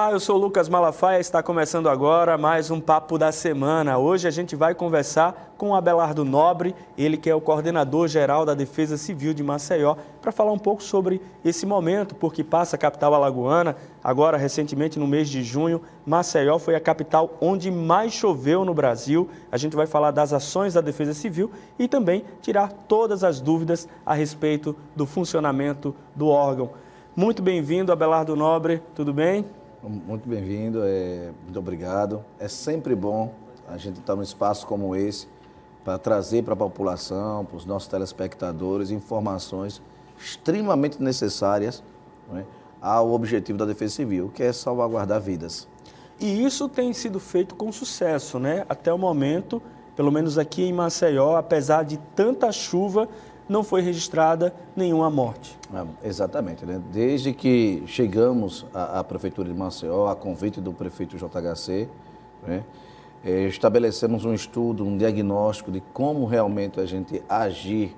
Olá, 0.00 0.12
eu 0.12 0.18
sou 0.18 0.38
Lucas 0.38 0.66
Malafaia, 0.66 1.20
está 1.20 1.42
começando 1.42 1.86
agora 1.86 2.38
mais 2.38 2.70
um 2.70 2.80
Papo 2.80 3.18
da 3.18 3.30
Semana. 3.30 3.98
Hoje 3.98 4.26
a 4.26 4.30
gente 4.30 4.56
vai 4.56 4.74
conversar 4.74 5.52
com 5.58 5.74
Abelardo 5.74 6.24
Nobre, 6.24 6.74
ele 6.96 7.18
que 7.18 7.28
é 7.28 7.34
o 7.34 7.40
coordenador 7.40 8.08
geral 8.08 8.46
da 8.46 8.54
Defesa 8.54 8.96
Civil 8.96 9.34
de 9.34 9.42
Maceió, 9.42 9.96
para 10.22 10.32
falar 10.32 10.52
um 10.52 10.58
pouco 10.58 10.82
sobre 10.82 11.20
esse 11.44 11.66
momento, 11.66 12.14
porque 12.14 12.42
passa 12.42 12.76
a 12.76 12.78
capital 12.78 13.12
alagoana. 13.12 13.76
Agora, 14.02 14.38
recentemente, 14.38 14.98
no 14.98 15.06
mês 15.06 15.28
de 15.28 15.42
junho, 15.42 15.82
Maceió 16.06 16.58
foi 16.58 16.74
a 16.74 16.80
capital 16.80 17.36
onde 17.38 17.70
mais 17.70 18.14
choveu 18.14 18.64
no 18.64 18.72
Brasil. 18.72 19.28
A 19.52 19.58
gente 19.58 19.76
vai 19.76 19.86
falar 19.86 20.12
das 20.12 20.32
ações 20.32 20.72
da 20.72 20.80
Defesa 20.80 21.12
Civil 21.12 21.50
e 21.78 21.86
também 21.86 22.24
tirar 22.40 22.72
todas 22.72 23.22
as 23.22 23.38
dúvidas 23.38 23.86
a 24.06 24.14
respeito 24.14 24.74
do 24.96 25.04
funcionamento 25.04 25.94
do 26.16 26.26
órgão. 26.28 26.70
Muito 27.14 27.42
bem-vindo, 27.42 27.92
Abelardo 27.92 28.34
Nobre, 28.34 28.82
tudo 28.94 29.12
bem? 29.12 29.44
Muito 29.82 30.28
bem-vindo, 30.28 30.82
é, 30.84 31.32
muito 31.42 31.58
obrigado. 31.58 32.22
É 32.38 32.48
sempre 32.48 32.94
bom 32.94 33.32
a 33.66 33.78
gente 33.78 33.98
estar 33.98 34.14
num 34.14 34.22
espaço 34.22 34.66
como 34.66 34.94
esse 34.94 35.26
para 35.82 35.96
trazer 35.96 36.44
para 36.44 36.52
a 36.52 36.56
população, 36.56 37.46
para 37.46 37.56
os 37.56 37.64
nossos 37.64 37.88
telespectadores, 37.88 38.90
informações 38.90 39.80
extremamente 40.22 41.02
necessárias 41.02 41.82
é, 42.34 42.44
ao 42.78 43.10
objetivo 43.12 43.56
da 43.56 43.64
Defesa 43.64 43.94
Civil, 43.94 44.30
que 44.34 44.42
é 44.42 44.52
salvaguardar 44.52 45.18
vidas. 45.18 45.66
E 46.20 46.44
isso 46.44 46.68
tem 46.68 46.92
sido 46.92 47.18
feito 47.18 47.54
com 47.54 47.72
sucesso, 47.72 48.38
né? 48.38 48.66
Até 48.68 48.92
o 48.92 48.98
momento, 48.98 49.62
pelo 49.96 50.12
menos 50.12 50.36
aqui 50.36 50.62
em 50.62 50.74
Maceió, 50.74 51.36
apesar 51.36 51.84
de 51.84 51.96
tanta 52.14 52.52
chuva, 52.52 53.08
não 53.50 53.64
foi 53.64 53.82
registrada 53.82 54.54
nenhuma 54.76 55.10
morte. 55.10 55.58
É, 55.74 56.08
exatamente. 56.08 56.64
Né? 56.64 56.80
Desde 56.92 57.32
que 57.32 57.82
chegamos 57.84 58.64
à, 58.72 59.00
à, 59.00 59.04
Prefeitura 59.04 59.48
de 59.48 59.58
Maceió, 59.58 60.06
a 60.06 60.14
convite 60.14 60.60
do 60.60 60.72
prefeito 60.72 61.16
JHC, 61.16 61.88
né? 62.46 62.62
é, 63.24 63.48
estabelecemos 63.48 64.24
um 64.24 64.32
estudo, 64.32 64.84
um 64.84 64.96
diagnóstico 64.96 65.72
de 65.72 65.80
como 65.92 66.26
realmente 66.26 66.78
a 66.78 66.86
gente 66.86 67.20
agir 67.28 67.96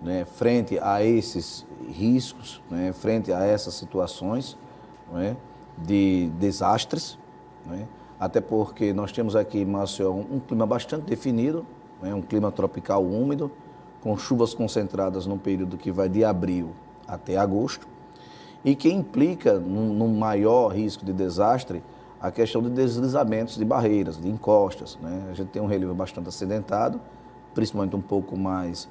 né, 0.00 0.24
frente 0.24 0.78
a 0.78 1.04
esses 1.04 1.66
riscos, 1.86 2.62
né, 2.70 2.90
frente 2.94 3.30
a 3.30 3.44
essas 3.44 3.74
situações 3.74 4.56
né, 5.12 5.36
de 5.76 6.30
desastres, 6.38 7.18
né? 7.66 7.86
até 8.18 8.40
porque 8.40 8.94
nós 8.94 9.12
temos 9.12 9.36
aqui 9.36 9.58
em 9.58 9.66
Maceió 9.66 10.12
um, 10.12 10.40
clima 10.40 10.64
bastante 10.66 11.02
definido, 11.02 11.66
né, 12.00 12.14
um 12.14 12.22
clima 12.22 12.50
tropical 12.50 13.04
úmido, 13.04 13.50
com 14.00 14.16
chuvas 14.16 14.54
concentradas 14.54 15.26
no 15.26 15.38
período 15.38 15.76
que 15.76 15.90
vai 15.90 16.08
de 16.08 16.24
abril 16.24 16.70
até 17.06 17.36
agosto, 17.36 17.86
e 18.64 18.74
que 18.74 18.90
implica 18.90 19.58
num 19.58 20.08
maior 20.18 20.68
risco 20.68 21.04
de 21.04 21.12
desastre 21.12 21.82
a 22.20 22.30
questão 22.30 22.60
de 22.60 22.70
deslizamentos 22.70 23.56
de 23.56 23.64
barreiras, 23.64 24.20
de 24.20 24.28
encostas. 24.28 24.98
Né? 25.00 25.28
A 25.30 25.34
gente 25.34 25.48
tem 25.48 25.62
um 25.62 25.66
relevo 25.66 25.94
bastante 25.94 26.28
acidentado, 26.28 27.00
principalmente 27.54 27.94
um 27.94 28.00
pouco 28.00 28.36
mais 28.36 28.88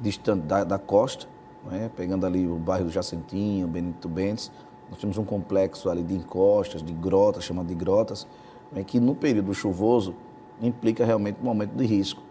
distante 0.00 0.42
da, 0.42 0.64
da 0.64 0.78
costa, 0.78 1.26
né? 1.70 1.90
pegando 1.96 2.26
ali 2.26 2.46
o 2.46 2.56
bairro 2.56 2.86
do 2.86 2.90
Jacentinho, 2.90 3.68
Benito 3.68 4.08
Bentes, 4.08 4.50
nós 4.90 4.98
temos 5.00 5.18
um 5.18 5.24
complexo 5.24 5.88
ali 5.88 6.02
de 6.02 6.14
encostas, 6.14 6.82
de 6.82 6.92
grotas, 6.92 7.44
chamado 7.44 7.66
de 7.66 7.74
grotas, 7.74 8.26
né? 8.72 8.82
que 8.84 8.98
no 8.98 9.14
período 9.14 9.54
chuvoso 9.54 10.14
implica 10.60 11.04
realmente 11.04 11.38
um 11.42 11.48
aumento 11.48 11.74
de 11.76 11.86
risco. 11.86 12.22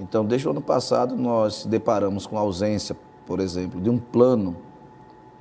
Então, 0.00 0.24
desde 0.24 0.48
o 0.48 0.50
ano 0.50 0.62
passado, 0.62 1.14
nós 1.14 1.66
deparamos 1.66 2.26
com 2.26 2.38
a 2.38 2.40
ausência, 2.40 2.96
por 3.26 3.38
exemplo, 3.38 3.78
de 3.78 3.90
um 3.90 3.98
plano, 3.98 4.56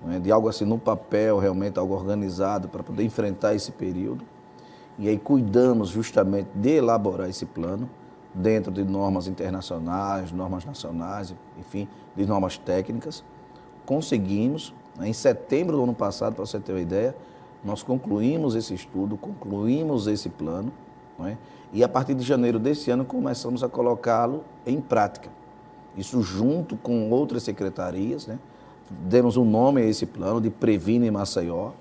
né, 0.04 0.20
de 0.20 0.30
algo 0.34 0.50
assim 0.50 0.66
no 0.66 0.78
papel, 0.78 1.40
realmente 1.40 1.80
algo 1.80 1.94
organizado 1.94 2.68
para 2.68 2.84
poder 2.84 3.06
enfrentar 3.06 3.56
esse 3.56 3.72
período. 3.72 4.26
E 4.98 5.08
aí 5.08 5.18
cuidamos 5.18 5.88
justamente 5.88 6.50
de 6.54 6.72
elaborar 6.72 7.30
esse 7.30 7.46
plano 7.46 7.90
dentro 8.34 8.70
de 8.70 8.84
normas 8.84 9.28
internacionais, 9.28 10.34
normas 10.34 10.66
nacionais, 10.66 11.34
enfim, 11.58 11.88
de 12.14 12.26
normas 12.26 12.58
técnicas. 12.58 13.24
Conseguimos, 13.86 14.74
né, 14.98 15.08
em 15.08 15.14
setembro 15.14 15.78
do 15.78 15.84
ano 15.84 15.94
passado, 15.94 16.36
para 16.36 16.46
você 16.46 16.60
ter 16.60 16.74
uma 16.74 16.82
ideia, 16.82 17.16
nós 17.64 17.82
concluímos 17.82 18.56
esse 18.56 18.74
estudo, 18.74 19.16
concluímos 19.16 20.06
esse 20.06 20.28
plano, 20.28 20.70
é? 21.28 21.38
E 21.72 21.84
a 21.84 21.90
partir 21.90 22.16
de 22.16 22.24
janeiro 22.24 22.58
desse 22.58 22.90
ano 22.90 23.06
começamos 23.06 23.64
a 23.64 23.70
colocá-lo 23.70 24.44
em 24.66 24.82
prática. 24.82 25.30
Isso 25.96 26.22
junto 26.22 26.78
com 26.78 27.10
outras 27.12 27.44
secretarias, 27.44 28.26
né? 28.26 28.40
Demos 28.90 29.38
um 29.38 29.46
nome 29.46 29.82
a 29.82 29.86
esse 29.86 30.06
plano 30.06 30.42
de 30.42 30.50
Previne 30.50 31.12
Maceió. 31.12 31.72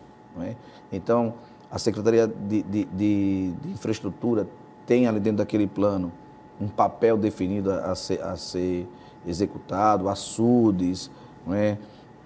É? 0.41 0.55
Então, 0.93 1.35
a 1.71 1.79
Secretaria 1.79 2.27
de, 2.27 2.63
de, 2.63 2.85
de, 2.85 3.53
de, 3.53 3.71
Infraestrutura 3.71 4.47
tem 4.87 5.07
ali 5.07 5.19
dentro 5.19 5.39
daquele 5.39 5.67
plano 5.67 6.13
um 6.61 6.69
papel 6.69 7.17
definido 7.17 7.73
a 7.73 7.95
ser, 7.95 8.23
a 8.23 8.37
ser 8.37 8.89
executado, 9.27 10.09
a 10.09 10.15
SUDES, 10.15 11.11
não 11.47 11.55
é? 11.55 11.79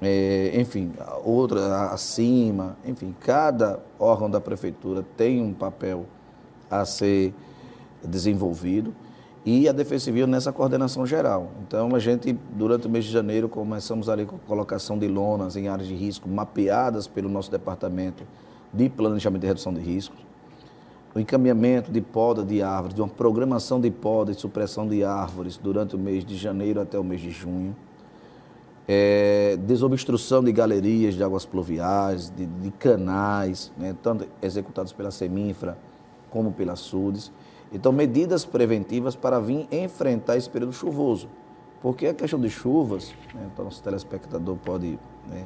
É, 0.04 0.60
enfim, 0.60 0.92
outra 1.24 1.90
acima, 1.90 2.76
enfim, 2.84 3.14
cada 3.20 3.80
órgão 4.00 4.28
da 4.28 4.40
prefeitura 4.40 5.04
tem 5.16 5.40
um 5.40 5.54
papel 5.54 6.06
a 6.72 6.84
ser 6.86 7.34
desenvolvido 8.02 8.94
e 9.44 9.68
a 9.68 9.72
Defesa 9.72 10.06
Civil 10.06 10.26
nessa 10.26 10.52
coordenação 10.52 11.04
geral. 11.04 11.50
Então, 11.66 11.94
a 11.94 11.98
gente, 11.98 12.32
durante 12.52 12.86
o 12.86 12.90
mês 12.90 13.04
de 13.04 13.10
janeiro, 13.10 13.48
começamos 13.48 14.08
ali 14.08 14.24
com 14.24 14.36
a 14.36 14.38
colocação 14.38 14.98
de 14.98 15.08
lonas 15.08 15.56
em 15.56 15.68
áreas 15.68 15.88
de 15.88 15.94
risco 15.94 16.28
mapeadas 16.28 17.06
pelo 17.06 17.28
nosso 17.28 17.50
departamento 17.50 18.24
de 18.72 18.88
planejamento 18.88 19.44
e 19.44 19.46
redução 19.46 19.74
de 19.74 19.80
riscos, 19.80 20.18
o 21.14 21.20
encaminhamento 21.20 21.92
de 21.92 22.00
poda 22.00 22.42
de 22.42 22.62
árvores, 22.62 22.94
de 22.94 23.02
uma 23.02 23.08
programação 23.08 23.78
de 23.78 23.90
poda 23.90 24.30
e 24.30 24.34
supressão 24.34 24.88
de 24.88 25.04
árvores 25.04 25.58
durante 25.58 25.94
o 25.94 25.98
mês 25.98 26.24
de 26.24 26.36
janeiro 26.36 26.80
até 26.80 26.98
o 26.98 27.04
mês 27.04 27.20
de 27.20 27.30
junho, 27.30 27.76
é, 28.88 29.58
desobstrução 29.58 30.42
de 30.42 30.52
galerias 30.52 31.14
de 31.14 31.22
águas 31.22 31.44
pluviais, 31.44 32.30
de, 32.30 32.46
de 32.46 32.70
canais, 32.70 33.70
né, 33.76 33.94
tanto 34.02 34.26
executados 34.40 34.92
pela 34.92 35.10
Seminfra 35.10 35.76
como 36.32 36.52
pela 36.52 36.74
SUDES, 36.74 37.30
então, 37.72 37.90
medidas 37.90 38.44
preventivas 38.44 39.16
para 39.16 39.40
vir 39.40 39.66
enfrentar 39.72 40.36
esse 40.36 40.48
período 40.48 40.72
chuvoso. 40.72 41.28
Porque 41.80 42.06
a 42.06 42.14
questão 42.14 42.38
de 42.38 42.50
chuvas, 42.50 43.14
né, 43.34 43.48
então 43.52 43.64
nosso 43.64 43.82
telespectador 43.82 44.56
pode 44.56 44.98
né, 45.28 45.44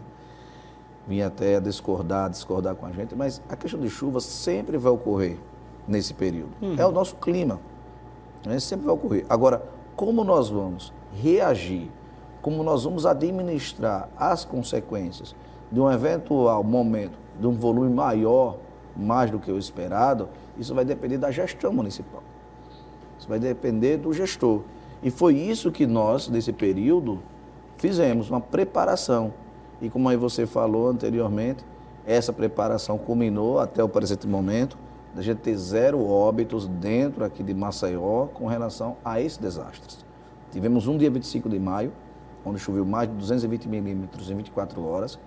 vir 1.06 1.22
até 1.22 1.56
a 1.56 1.60
discordar, 1.60 2.28
discordar 2.28 2.74
com 2.74 2.84
a 2.84 2.90
gente, 2.90 3.14
mas 3.14 3.40
a 3.48 3.56
questão 3.56 3.80
de 3.80 3.88
chuvas 3.88 4.24
sempre 4.24 4.76
vai 4.76 4.92
ocorrer 4.92 5.38
nesse 5.86 6.12
período. 6.12 6.50
Uhum. 6.60 6.74
É 6.76 6.84
o 6.84 6.90
nosso 6.90 7.14
clima. 7.16 7.60
Né, 8.44 8.58
sempre 8.58 8.86
vai 8.86 8.94
ocorrer. 8.94 9.24
Agora, 9.28 9.62
como 9.94 10.24
nós 10.24 10.50
vamos 10.50 10.92
reagir, 11.14 11.90
como 12.42 12.62
nós 12.62 12.84
vamos 12.84 13.06
administrar 13.06 14.10
as 14.16 14.44
consequências 14.44 15.34
de 15.70 15.80
um 15.80 15.90
eventual 15.90 16.62
momento 16.62 17.18
de 17.40 17.46
um 17.46 17.52
volume 17.52 17.92
maior, 17.92 18.56
mais 18.96 19.30
do 19.30 19.38
que 19.38 19.50
o 19.50 19.58
esperado, 19.58 20.28
isso 20.58 20.74
vai 20.74 20.84
depender 20.84 21.18
da 21.18 21.30
gestão 21.30 21.72
municipal. 21.72 22.22
Isso 23.18 23.28
vai 23.28 23.38
depender 23.38 23.96
do 23.98 24.12
gestor. 24.12 24.62
E 25.02 25.10
foi 25.10 25.34
isso 25.36 25.70
que 25.70 25.86
nós, 25.86 26.28
nesse 26.28 26.52
período, 26.52 27.20
fizemos, 27.76 28.30
uma 28.30 28.40
preparação. 28.40 29.32
E 29.80 29.90
como 29.90 30.08
aí 30.08 30.16
você 30.16 30.46
falou 30.46 30.88
anteriormente, 30.88 31.64
essa 32.06 32.32
preparação 32.32 32.96
culminou 32.96 33.58
até 33.58 33.82
o 33.82 33.88
presente 33.88 34.26
momento, 34.26 34.78
da 35.14 35.22
gente 35.22 35.38
ter 35.38 35.56
zero 35.56 36.04
óbitos 36.06 36.68
dentro 36.68 37.24
aqui 37.24 37.42
de 37.42 37.54
Maceió 37.54 38.26
com 38.26 38.46
relação 38.46 38.96
a 39.04 39.20
esses 39.20 39.38
desastres. 39.38 40.04
Tivemos 40.52 40.86
um 40.86 40.96
dia 40.96 41.10
25 41.10 41.48
de 41.48 41.58
maio, 41.58 41.92
onde 42.44 42.58
choveu 42.58 42.84
mais 42.84 43.08
de 43.08 43.14
220 43.16 43.66
milímetros 43.66 44.30
em 44.30 44.36
24 44.36 44.84
horas. 44.86 45.18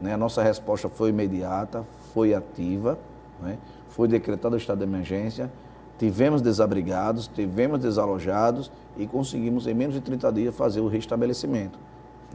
Né? 0.00 0.14
A 0.14 0.16
nossa 0.16 0.42
resposta 0.42 0.88
foi 0.88 1.10
imediata, 1.10 1.84
foi 2.14 2.32
ativa. 2.32 2.98
Né? 3.42 3.58
foi 3.94 4.08
decretado 4.08 4.56
o 4.56 4.58
estado 4.58 4.78
de 4.78 4.84
emergência, 4.84 5.50
tivemos 5.96 6.42
desabrigados, 6.42 7.28
tivemos 7.28 7.78
desalojados 7.78 8.70
e 8.96 9.06
conseguimos 9.06 9.68
em 9.68 9.74
menos 9.74 9.94
de 9.94 10.00
30 10.00 10.32
dias 10.32 10.54
fazer 10.54 10.80
o 10.80 10.88
restabelecimento. 10.88 11.78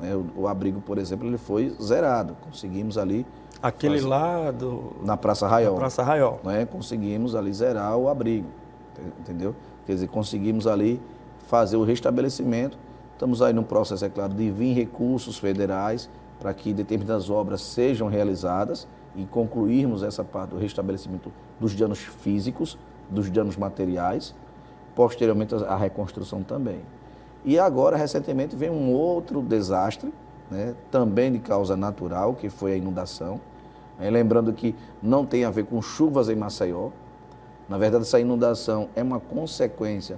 Né? 0.01 0.17
O, 0.37 0.47
abrigo, 0.47 0.79
por 0.79 0.97
exemplo, 0.97 1.27
ele 1.27 1.37
foi 1.37 1.75
zerado. 1.81 2.37
Conseguimos 2.39 2.97
ali. 2.97 3.25
Aquele 3.61 3.97
fazer, 3.97 4.07
lá 4.07 4.51
do. 4.51 4.95
Na 5.03 5.17
Praça 5.17 5.45
Raiol. 5.49 5.73
Na 5.73 5.79
Praça 5.79 6.01
Raiol. 6.01 6.39
Né? 6.45 6.65
Conseguimos 6.65 7.35
ali 7.35 7.53
zerar 7.53 7.97
o 7.97 8.07
abrigo. 8.07 8.47
Entendeu? 9.19 9.53
Quer 9.85 9.95
dizer, 9.95 10.07
conseguimos 10.07 10.65
ali 10.65 11.01
fazer 11.49 11.75
o 11.75 11.83
restabelecimento. 11.83 12.77
Estamos 13.11 13.41
aí 13.41 13.51
no 13.51 13.63
processo, 13.63 14.05
é 14.05 14.09
claro, 14.09 14.33
de 14.33 14.49
vir 14.49 14.73
recursos 14.73 15.37
federais 15.37 16.09
para 16.39 16.53
que 16.53 16.73
determinadas 16.73 17.29
obras 17.29 17.61
sejam 17.61 18.07
realizadas 18.07 18.87
e 19.15 19.25
concluirmos 19.25 20.03
essa 20.03 20.23
parte 20.23 20.51
do 20.51 20.57
restabelecimento 20.57 21.31
dos 21.59 21.75
danos 21.75 21.99
físicos, 21.99 22.77
dos 23.09 23.29
danos 23.29 23.57
materiais, 23.57 24.35
posteriormente 24.95 25.55
a 25.55 25.75
reconstrução 25.75 26.43
também. 26.43 26.81
E 27.43 27.57
agora, 27.57 27.97
recentemente, 27.97 28.55
vem 28.55 28.69
um 28.69 28.91
outro 28.91 29.41
desastre, 29.41 30.13
né, 30.51 30.75
também 30.91 31.31
de 31.31 31.39
causa 31.39 31.75
natural, 31.77 32.33
que 32.33 32.49
foi 32.49 32.73
a 32.73 32.75
inundação, 32.75 33.39
É, 34.01 34.09
lembrando 34.09 34.53
que 34.53 34.73
não 35.03 35.25
tem 35.25 35.43
a 35.43 35.51
ver 35.51 35.65
com 35.65 35.81
chuvas 35.81 36.29
em 36.29 36.35
Maceió. 36.35 36.89
Na 37.67 37.77
verdade, 37.77 38.03
essa 38.03 38.17
inundação 38.17 38.87
é 38.95 39.03
uma 39.03 39.19
consequência 39.19 40.17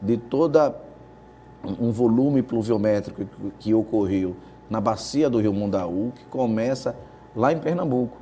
de 0.00 0.16
toda 0.16 0.72
um 1.80 1.90
volume 1.90 2.40
pluviométrico 2.40 3.24
que, 3.24 3.50
que 3.58 3.74
ocorreu 3.74 4.36
na 4.70 4.80
bacia 4.80 5.28
do 5.28 5.40
Rio 5.40 5.52
Mundaú, 5.52 6.12
que 6.14 6.24
começa 6.26 6.94
lá 7.34 7.52
em 7.52 7.58
Pernambuco. 7.58 8.16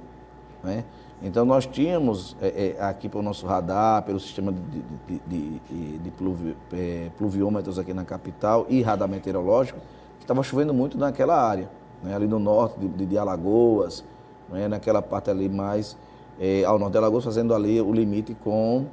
Né? 0.64 0.84
Então, 1.22 1.44
nós 1.44 1.66
tínhamos 1.66 2.36
é, 2.40 2.76
é, 2.78 2.82
aqui 2.82 3.08
pelo 3.08 3.22
nosso 3.22 3.46
radar, 3.46 4.02
pelo 4.02 4.18
sistema 4.18 4.52
de, 4.52 5.20
de, 5.26 5.60
de, 5.70 5.98
de 5.98 6.10
pluvio, 6.10 6.56
é, 6.72 7.10
pluviômetros 7.16 7.78
aqui 7.78 7.94
na 7.94 8.04
capital 8.04 8.66
e 8.68 8.82
radar 8.82 9.08
meteorológico, 9.08 9.78
que 10.18 10.24
estava 10.24 10.42
chovendo 10.42 10.74
muito 10.74 10.98
naquela 10.98 11.40
área, 11.40 11.70
né? 12.02 12.14
ali 12.14 12.26
no 12.26 12.38
norte 12.38 12.78
de, 12.78 13.18
Alagoas, 13.18 14.04
né? 14.50 14.66
naquela 14.68 15.00
parte 15.00 15.30
ali 15.30 15.48
mais 15.48 15.96
é, 16.40 16.64
ao 16.64 16.78
norte 16.78 16.92
de 16.92 16.98
Alagoas, 16.98 17.24
fazendo 17.24 17.54
ali 17.54 17.80
o 17.80 17.92
limite 17.92 18.34
com 18.34 18.86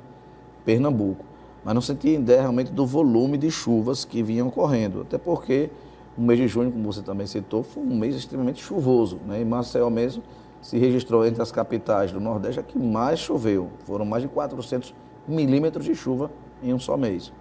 Pernambuco. 0.63 1.25
Mas 1.63 1.73
não 1.73 1.81
sentia 1.81 2.13
ideia 2.13 2.41
realmente 2.41 2.71
do 2.71 2.85
volume 2.85 3.38
de 3.38 3.50
chuvas 3.51 4.03
que 4.06 4.21
vinham 4.23 4.47
ocorrendo, 4.47 5.01
até 5.01 5.18
porque 5.18 5.69
o 6.18 6.21
mês 6.21 6.39
de 6.39 6.47
junho, 6.47 6.71
como 6.71 6.91
você 6.91 7.01
também 7.01 7.27
citou, 7.27 7.63
foi 7.63 7.83
um 7.83 7.95
mês 7.95 8.15
extremamente 8.15 8.63
chuvoso. 8.63 9.19
Né? 9.25 9.41
Em 9.41 9.45
Maceió 9.45 9.89
mesmo 9.89 10.23
se 10.62 10.78
registrou 10.78 11.25
entre 11.25 11.42
as 11.42 11.52
capitais 11.52 12.12
do 12.12 12.19
Nordeste 12.19 12.60
a 12.60 12.63
que 12.63 12.78
mais 12.78 13.19
choveu. 13.19 13.69
Foram 13.86 14.06
mais 14.06 14.24
de 14.24 14.30
400 14.30 14.94
milímetros 15.28 15.86
de 15.86 15.96
chuva 15.96 16.31
em 16.62 16.74
um 16.74 16.80
só 16.80 16.96
mês. 16.96 17.34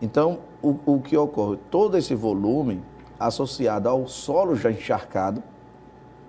Então, 0.00 0.40
o, 0.62 0.76
o 0.86 1.00
que 1.00 1.16
ocorre? 1.16 1.58
Todo 1.70 1.96
esse 1.96 2.14
volume 2.14 2.82
associado 3.18 3.88
ao 3.88 4.06
solo 4.06 4.56
já 4.56 4.70
encharcado 4.70 5.42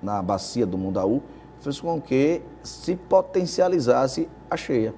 na 0.02 0.22
bacia 0.22 0.66
do 0.66 0.78
Mundaú 0.78 1.22
fez 1.60 1.80
com 1.80 2.00
que 2.00 2.42
se 2.62 2.96
potencializasse 2.96 4.30
a 4.50 4.56
cheia. 4.56 4.94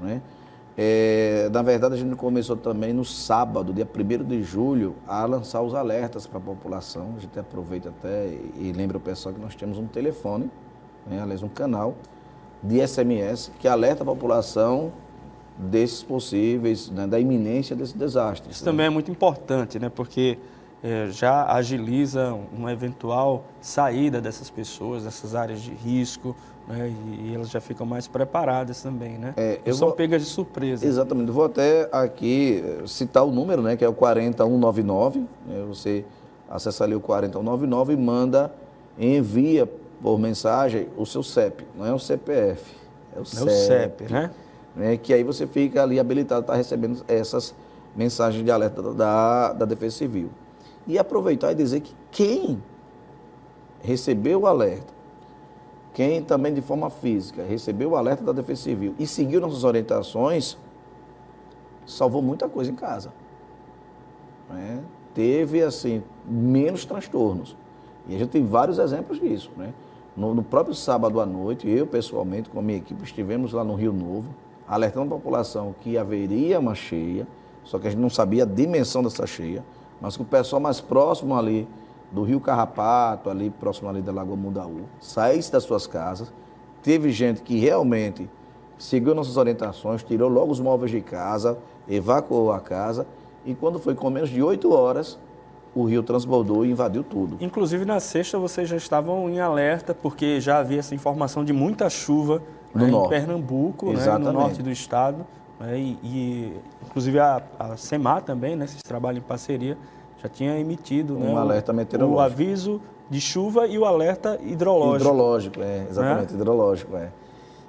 Né? 0.00 0.20
É, 0.82 1.50
na 1.52 1.60
verdade, 1.60 1.92
a 1.92 1.96
gente 1.98 2.16
começou 2.16 2.56
também 2.56 2.90
no 2.90 3.04
sábado, 3.04 3.70
dia 3.70 3.86
1 3.86 4.24
de 4.24 4.42
julho, 4.42 4.96
a 5.06 5.26
lançar 5.26 5.60
os 5.60 5.74
alertas 5.74 6.26
para 6.26 6.38
a 6.38 6.40
população. 6.40 7.12
A 7.18 7.20
gente 7.20 7.38
aproveita 7.38 7.90
até 7.90 8.28
e 8.56 8.72
lembra 8.74 8.96
o 8.96 9.00
pessoal 9.00 9.34
que 9.34 9.40
nós 9.42 9.54
temos 9.54 9.76
um 9.76 9.84
telefone, 9.84 10.50
né, 11.06 11.20
aliás, 11.20 11.42
um 11.42 11.50
canal 11.50 11.96
de 12.62 12.80
SMS 12.80 13.52
que 13.58 13.68
alerta 13.68 14.04
a 14.04 14.06
população 14.06 14.90
desses 15.58 16.02
possíveis, 16.02 16.88
né, 16.88 17.06
da 17.06 17.20
iminência 17.20 17.76
desse 17.76 17.98
desastre. 17.98 18.50
Isso 18.50 18.64
né? 18.64 18.70
também 18.70 18.86
é 18.86 18.90
muito 18.90 19.10
importante, 19.10 19.78
né, 19.78 19.90
porque 19.90 20.38
é, 20.82 21.08
já 21.10 21.44
agiliza 21.52 22.32
uma 22.56 22.72
eventual 22.72 23.44
saída 23.60 24.18
dessas 24.18 24.48
pessoas, 24.48 25.04
dessas 25.04 25.34
áreas 25.34 25.60
de 25.60 25.74
risco, 25.74 26.34
né? 26.70 26.88
E, 26.88 27.28
e, 27.28 27.34
elas 27.34 27.50
já 27.50 27.60
ficam 27.60 27.84
mais 27.84 28.06
preparadas 28.06 28.82
também, 28.82 29.18
né? 29.18 29.34
É, 29.36 29.60
eu 29.64 29.74
são 29.74 29.88
vou, 29.88 29.96
pegas 29.96 30.22
de 30.22 30.28
surpresa. 30.28 30.86
Exatamente. 30.86 31.30
Vou 31.30 31.44
até 31.44 31.88
aqui 31.90 32.62
eh, 32.64 32.86
citar 32.86 33.24
o 33.24 33.30
número, 33.30 33.60
né? 33.60 33.76
Que 33.76 33.84
é 33.84 33.88
o 33.88 33.92
40199. 33.92 35.20
Né? 35.46 35.64
Você 35.68 36.04
acessa 36.48 36.84
ali 36.84 36.94
o 36.94 37.00
40199 37.00 37.92
e 37.92 37.96
manda, 37.96 38.52
envia 38.98 39.68
por 40.02 40.18
mensagem 40.18 40.88
o 40.96 41.04
seu 41.04 41.22
CEP. 41.22 41.66
Não 41.76 41.84
é 41.84 41.92
o 41.92 41.98
CPF, 41.98 42.74
é 43.14 43.18
o 43.18 43.22
é 43.22 43.24
CEP. 43.24 43.44
O 43.44 43.50
CEP, 43.50 44.12
né? 44.12 44.30
né? 44.74 44.96
Que 44.96 45.12
aí 45.12 45.24
você 45.24 45.46
fica 45.46 45.82
ali 45.82 45.98
habilitado 45.98 46.46
para 46.46 46.54
recebendo 46.54 47.04
essas 47.06 47.54
mensagens 47.94 48.44
de 48.44 48.50
alerta 48.50 48.82
da, 48.94 49.52
da 49.52 49.64
Defesa 49.64 49.96
Civil. 49.96 50.30
E 50.86 50.98
aproveitar 50.98 51.52
e 51.52 51.54
dizer 51.54 51.80
que 51.80 51.94
quem 52.10 52.62
recebeu 53.82 54.42
o 54.42 54.46
alerta 54.46 54.99
quem 55.92 56.22
também 56.22 56.54
de 56.54 56.60
forma 56.60 56.88
física 56.88 57.42
recebeu 57.42 57.90
o 57.90 57.96
alerta 57.96 58.22
da 58.22 58.32
Defesa 58.32 58.62
Civil 58.62 58.94
e 58.98 59.06
seguiu 59.06 59.40
nossas 59.40 59.64
orientações, 59.64 60.56
salvou 61.86 62.22
muita 62.22 62.48
coisa 62.48 62.70
em 62.70 62.74
casa. 62.74 63.12
Né? 64.48 64.80
Teve, 65.14 65.62
assim, 65.62 66.02
menos 66.24 66.84
transtornos. 66.84 67.56
E 68.08 68.14
a 68.14 68.18
gente 68.18 68.30
tem 68.30 68.44
vários 68.44 68.78
exemplos 68.78 69.20
disso. 69.20 69.50
Né? 69.56 69.72
No, 70.16 70.34
no, 70.34 70.42
próprio 70.42 70.74
sábado 70.74 71.20
à 71.20 71.26
noite, 71.26 71.68
eu 71.68 71.86
pessoalmente, 71.86 72.48
com 72.48 72.58
a 72.60 72.62
minha 72.62 72.78
equipe, 72.78 73.02
estivemos 73.02 73.52
lá 73.52 73.64
no 73.64 73.74
Rio 73.74 73.92
Novo, 73.92 74.34
alertando 74.66 75.14
a 75.14 75.18
população 75.18 75.74
que 75.80 75.98
haveria 75.98 76.60
uma 76.60 76.74
cheia, 76.74 77.26
só 77.64 77.78
que 77.78 77.88
a 77.88 77.90
gente 77.90 78.00
não 78.00 78.10
sabia 78.10 78.44
a 78.44 78.46
dimensão 78.46 79.02
dessa 79.02 79.26
cheia, 79.26 79.64
mas 80.00 80.16
que 80.16 80.22
o 80.22 80.26
pessoal 80.26 80.60
mais 80.60 80.80
próximo 80.80 81.36
ali 81.36 81.68
do 82.10 82.22
Rio 82.22 82.40
Carrapato, 82.40 83.30
ali 83.30 83.50
próximo 83.50 83.88
ali 83.88 84.02
da 84.02 84.12
Lagoa 84.12 84.36
Mundaú, 84.36 84.82
saísse 85.00 85.52
das 85.52 85.64
suas 85.64 85.86
casas. 85.86 86.32
Teve 86.82 87.10
gente 87.10 87.42
que 87.42 87.58
realmente 87.58 88.28
seguiu 88.78 89.14
nossas 89.14 89.36
orientações, 89.36 90.02
tirou 90.02 90.28
logo 90.28 90.50
os 90.50 90.60
móveis 90.60 90.90
de 90.90 91.00
casa, 91.00 91.58
evacuou 91.88 92.52
a 92.52 92.60
casa 92.60 93.06
e 93.44 93.54
quando 93.54 93.78
foi 93.78 93.94
com 93.94 94.10
menos 94.10 94.30
de 94.30 94.42
oito 94.42 94.72
horas, 94.72 95.18
o 95.74 95.84
rio 95.84 96.02
transbordou 96.02 96.64
e 96.64 96.70
invadiu 96.70 97.02
tudo. 97.02 97.36
Inclusive 97.40 97.84
na 97.84 98.00
sexta 98.00 98.38
vocês 98.38 98.68
já 98.68 98.76
estavam 98.76 99.28
em 99.30 99.40
alerta 99.40 99.94
porque 99.94 100.40
já 100.40 100.58
havia 100.58 100.80
essa 100.80 100.94
informação 100.94 101.44
de 101.44 101.52
muita 101.52 101.88
chuva 101.88 102.42
no 102.74 102.86
né, 102.86 102.90
em 102.90 103.08
Pernambuco, 103.08 103.92
né, 103.92 104.18
no 104.18 104.32
norte 104.32 104.62
do 104.62 104.70
estado. 104.70 105.24
Né, 105.58 105.78
e, 105.78 105.98
e, 106.02 106.60
inclusive 106.86 107.18
a, 107.18 107.42
a 107.58 107.76
SEMAR 107.76 108.22
também, 108.22 108.56
né, 108.56 108.64
esse 108.64 108.82
trabalho 108.82 109.18
em 109.18 109.22
parceria, 109.22 109.78
já 110.22 110.28
tinha 110.28 110.58
emitido 110.58 111.16
um 111.16 111.34
né, 111.34 111.36
alerta 111.36 111.72
meteorológico. 111.72 112.20
O 112.20 112.20
aviso 112.20 112.80
de 113.08 113.20
chuva 113.20 113.66
e 113.66 113.78
o 113.78 113.84
alerta 113.84 114.38
hidrológico. 114.42 115.10
Hidrológico, 115.10 115.62
é, 115.62 115.86
exatamente, 115.88 116.32
né? 116.32 116.38
hidrológico, 116.40 116.96
é. 116.96 117.10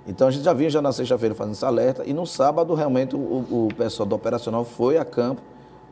Então 0.08 0.28
a 0.28 0.32
gente 0.32 0.44
já 0.44 0.54
vinha 0.54 0.70
já 0.70 0.82
na 0.82 0.92
sexta-feira 0.92 1.34
fazendo 1.34 1.54
esse 1.54 1.66
alerta 1.66 2.04
e 2.06 2.14
no 2.14 2.26
sábado 2.26 2.74
realmente 2.74 3.16
o, 3.16 3.20
o 3.20 3.70
pessoal 3.78 4.08
do 4.08 4.16
operacional 4.16 4.66
foi 4.66 4.98
a 4.98 5.06
campo 5.06 5.42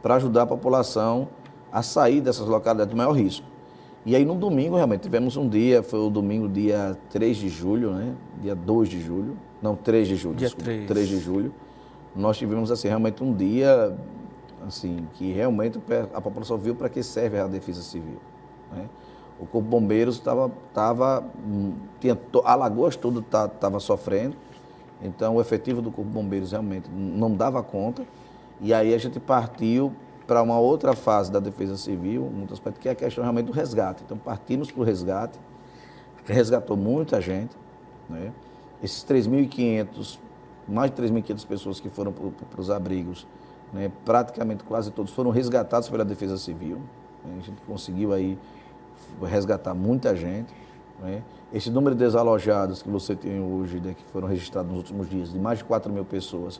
para 0.01 0.15
ajudar 0.15 0.43
a 0.43 0.47
população 0.47 1.27
a 1.71 1.81
sair 1.83 2.19
dessas 2.19 2.47
localidades 2.47 2.91
de 2.91 2.97
maior 2.97 3.11
risco. 3.11 3.45
E 4.05 4.15
aí 4.15 4.25
no 4.25 4.33
domingo 4.33 4.75
realmente 4.75 5.01
tivemos 5.01 5.37
um 5.37 5.47
dia, 5.47 5.83
foi 5.83 5.99
o 5.99 6.09
domingo 6.09 6.47
dia 6.47 6.97
3 7.11 7.37
de 7.37 7.49
julho, 7.49 7.91
né? 7.91 8.15
Dia 8.41 8.55
2 8.55 8.89
de 8.89 8.99
julho, 8.99 9.37
não, 9.61 9.75
3 9.75 10.07
de 10.07 10.15
julho, 10.15 10.35
dia 10.35 10.47
desculpa, 10.47 10.71
3. 10.71 10.87
3 10.87 11.07
de 11.07 11.19
julho. 11.19 11.53
Nós 12.15 12.37
tivemos 12.37 12.71
assim 12.71 12.87
realmente 12.87 13.23
um 13.23 13.33
dia 13.33 13.95
assim, 14.67 15.07
que 15.13 15.31
realmente 15.31 15.79
a 16.13 16.21
população 16.21 16.57
viu 16.57 16.75
para 16.75 16.89
que 16.89 17.01
serve 17.01 17.39
a 17.39 17.47
defesa 17.47 17.81
civil. 17.81 18.19
Né? 18.71 18.87
O 19.39 19.45
Corpo 19.45 19.61
de 19.61 19.69
Bombeiros 19.69 20.15
estava, 20.15 20.51
tava, 20.73 21.25
hum, 21.45 21.73
tinha, 21.99 22.17
Alagoas 22.43 22.95
todo 22.95 23.21
estava 23.21 23.47
tá, 23.49 23.79
sofrendo, 23.79 24.35
então 25.01 25.35
o 25.35 25.41
efetivo 25.41 25.81
do 25.81 25.91
Corpo 25.91 26.09
de 26.09 26.13
Bombeiros 26.13 26.51
realmente 26.51 26.89
não 26.89 27.33
dava 27.33 27.63
conta, 27.63 28.05
e 28.59 28.73
aí 28.73 28.93
a 28.93 28.97
gente 28.97 29.19
partiu 29.19 29.93
para 30.27 30.43
uma 30.43 30.59
outra 30.59 30.93
fase 30.93 31.31
da 31.31 31.39
defesa 31.39 31.75
civil, 31.77 32.21
um 32.23 32.45
aspecto 32.51 32.79
que 32.79 32.87
é 32.87 32.91
a 32.91 32.95
questão 32.95 33.23
realmente 33.23 33.47
do 33.47 33.51
resgate. 33.51 34.03
Então 34.05 34.15
partimos 34.17 34.69
para 34.69 34.81
o 34.81 34.83
resgate, 34.83 35.39
resgatou 36.25 36.77
muita 36.77 37.19
gente, 37.19 37.55
né? 38.07 38.31
esses 38.83 39.03
3.500, 39.03 40.19
mais 40.67 40.91
de 40.91 41.01
3.500 41.01 41.47
pessoas 41.47 41.79
que 41.79 41.89
foram 41.89 42.11
para 42.11 42.61
os 42.61 42.69
abrigos, 42.69 43.25
né, 43.73 43.91
praticamente 44.03 44.63
quase 44.63 44.91
todos 44.91 45.11
foram 45.11 45.29
resgatados 45.31 45.89
pela 45.89 46.03
Defesa 46.03 46.37
Civil. 46.37 46.77
Né, 47.23 47.37
a 47.39 47.45
gente 47.45 47.61
conseguiu 47.67 48.13
aí 48.13 48.37
resgatar 49.21 49.73
muita 49.73 50.15
gente. 50.15 50.53
Né. 51.01 51.21
Esse 51.53 51.69
número 51.69 51.95
de 51.95 52.03
desalojados 52.03 52.81
que 52.81 52.89
você 52.89 53.15
tem 53.15 53.41
hoje, 53.41 53.79
né, 53.79 53.93
que 53.95 54.03
foram 54.11 54.27
registrados 54.27 54.69
nos 54.69 54.79
últimos 54.79 55.09
dias, 55.09 55.31
de 55.31 55.39
mais 55.39 55.59
de 55.59 55.65
4 55.65 55.91
mil 55.91 56.05
pessoas, 56.05 56.59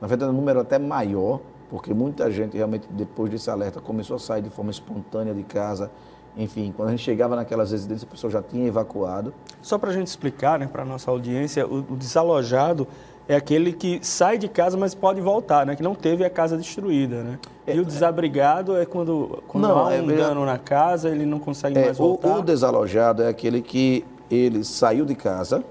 na 0.00 0.06
verdade 0.06 0.30
é 0.30 0.32
um 0.32 0.36
número 0.36 0.60
até 0.60 0.78
maior, 0.78 1.40
porque 1.70 1.92
muita 1.92 2.30
gente 2.30 2.56
realmente, 2.56 2.88
depois 2.90 3.30
desse 3.30 3.50
alerta, 3.50 3.80
começou 3.80 4.16
a 4.16 4.18
sair 4.18 4.42
de 4.42 4.50
forma 4.50 4.70
espontânea 4.70 5.34
de 5.34 5.42
casa. 5.42 5.90
Enfim, 6.36 6.72
quando 6.74 6.88
a 6.88 6.90
gente 6.92 7.02
chegava 7.02 7.36
naquelas 7.36 7.72
residências, 7.72 8.08
a 8.08 8.10
pessoa 8.10 8.30
já 8.30 8.42
tinha 8.42 8.66
evacuado. 8.66 9.34
Só 9.60 9.76
para 9.76 9.90
a 9.90 9.92
gente 9.92 10.06
explicar 10.06 10.58
né, 10.58 10.66
para 10.66 10.82
a 10.82 10.84
nossa 10.84 11.10
audiência, 11.10 11.66
o, 11.66 11.78
o 11.80 11.96
desalojado 11.96 12.86
é 13.28 13.36
aquele 13.36 13.74
que 13.74 14.00
sai 14.02 14.38
de 14.38 14.48
casa, 14.48 14.78
mas 14.78 14.94
pode 14.94 15.20
voltar, 15.20 15.66
né? 15.66 15.76
Que 15.76 15.82
não 15.82 15.94
teve 15.94 16.24
a 16.24 16.30
casa 16.30 16.56
destruída, 16.56 17.22
né? 17.22 17.38
É, 17.66 17.76
e 17.76 17.80
o 17.80 17.84
desabrigado 17.84 18.74
é 18.74 18.86
quando, 18.86 19.42
quando 19.46 19.68
não, 19.68 19.78
há 19.78 19.88
um 19.88 20.10
é, 20.10 20.16
dano 20.16 20.46
na 20.46 20.56
casa, 20.56 21.10
ele 21.10 21.26
não 21.26 21.38
consegue 21.38 21.78
é, 21.78 21.84
mais 21.84 21.98
voltar. 21.98 22.28
O, 22.28 22.38
o, 22.38 22.42
desalojado 22.42 23.22
é 23.22 23.28
aquele 23.28 23.60
que 23.60 24.02
ele 24.30 24.64
saiu 24.64 25.04
de 25.04 25.14
casa, 25.14 25.62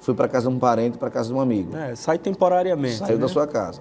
foi 0.00 0.14
para 0.14 0.26
casa 0.26 0.48
de 0.48 0.56
um 0.56 0.58
parente, 0.58 0.98
para 0.98 1.08
casa 1.10 1.28
de 1.28 1.34
um 1.34 1.40
amigo. 1.40 1.76
É, 1.76 1.94
sai 1.94 2.18
temporariamente. 2.18 2.96
Saiu 2.96 3.14
né? 3.14 3.20
da 3.20 3.28
sua 3.28 3.46
casa. 3.46 3.80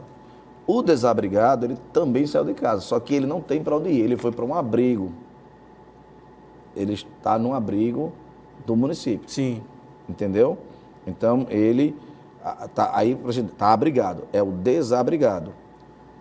O 0.67 0.83
desabrigado, 0.83 1.65
ele 1.65 1.77
também 1.91 2.27
saiu 2.27 2.45
de 2.45 2.53
casa, 2.53 2.81
só 2.81 2.99
que 2.99 3.15
ele 3.15 3.25
não 3.25 3.41
tem 3.41 3.63
para 3.63 3.75
onde 3.75 3.89
ir, 3.89 4.01
ele 4.01 4.17
foi 4.17 4.31
para 4.31 4.45
um 4.45 4.53
abrigo. 4.53 5.11
Ele 6.75 6.93
está 6.93 7.39
num 7.39 7.55
abrigo 7.55 8.13
do 8.67 8.75
município. 8.75 9.27
Sim. 9.27 9.63
Entendeu? 10.07 10.59
Então, 11.07 11.47
ele 11.49 11.95
tá, 12.73 12.91
aí 12.93 13.17
está 13.27 13.73
abrigado, 13.73 14.23
é 14.33 14.41
o 14.41 14.51
desabrigado. 14.51 15.53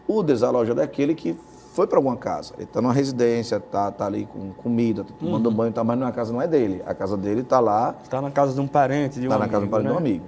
O 0.06 0.22
desalojado 0.22 0.80
é 0.80 0.84
aquele 0.84 1.14
que 1.14 1.38
foi 1.72 1.86
para 1.86 1.98
alguma 1.98 2.16
casa. 2.16 2.52
Ele 2.54 2.64
está 2.64 2.82
numa 2.82 2.92
residência, 2.92 3.56
está 3.56 3.90
tá 3.92 4.06
ali 4.06 4.26
com 4.26 4.52
comida, 4.52 5.04
tá 5.04 5.12
tomando 5.18 5.48
uhum. 5.48 5.54
banho, 5.54 5.72
tá, 5.72 5.84
mas 5.84 6.02
a 6.02 6.12
casa 6.12 6.32
não 6.32 6.42
é 6.42 6.48
dele. 6.48 6.82
A 6.84 6.94
casa 6.94 7.16
dele 7.16 7.42
está 7.42 7.60
lá. 7.60 7.94
Está 8.02 8.20
na 8.20 8.30
casa 8.30 8.52
de 8.52 8.60
um 8.60 8.66
parente, 8.66 9.20
de 9.20 9.26
um 9.26 9.30
Está 9.30 9.38
na 9.38 9.48
casa 9.48 9.62
de 9.62 9.68
um 9.68 9.70
parente 9.70 9.88
né? 9.88 9.90
de 9.90 9.96
um 9.96 9.98
amigo. 9.98 10.24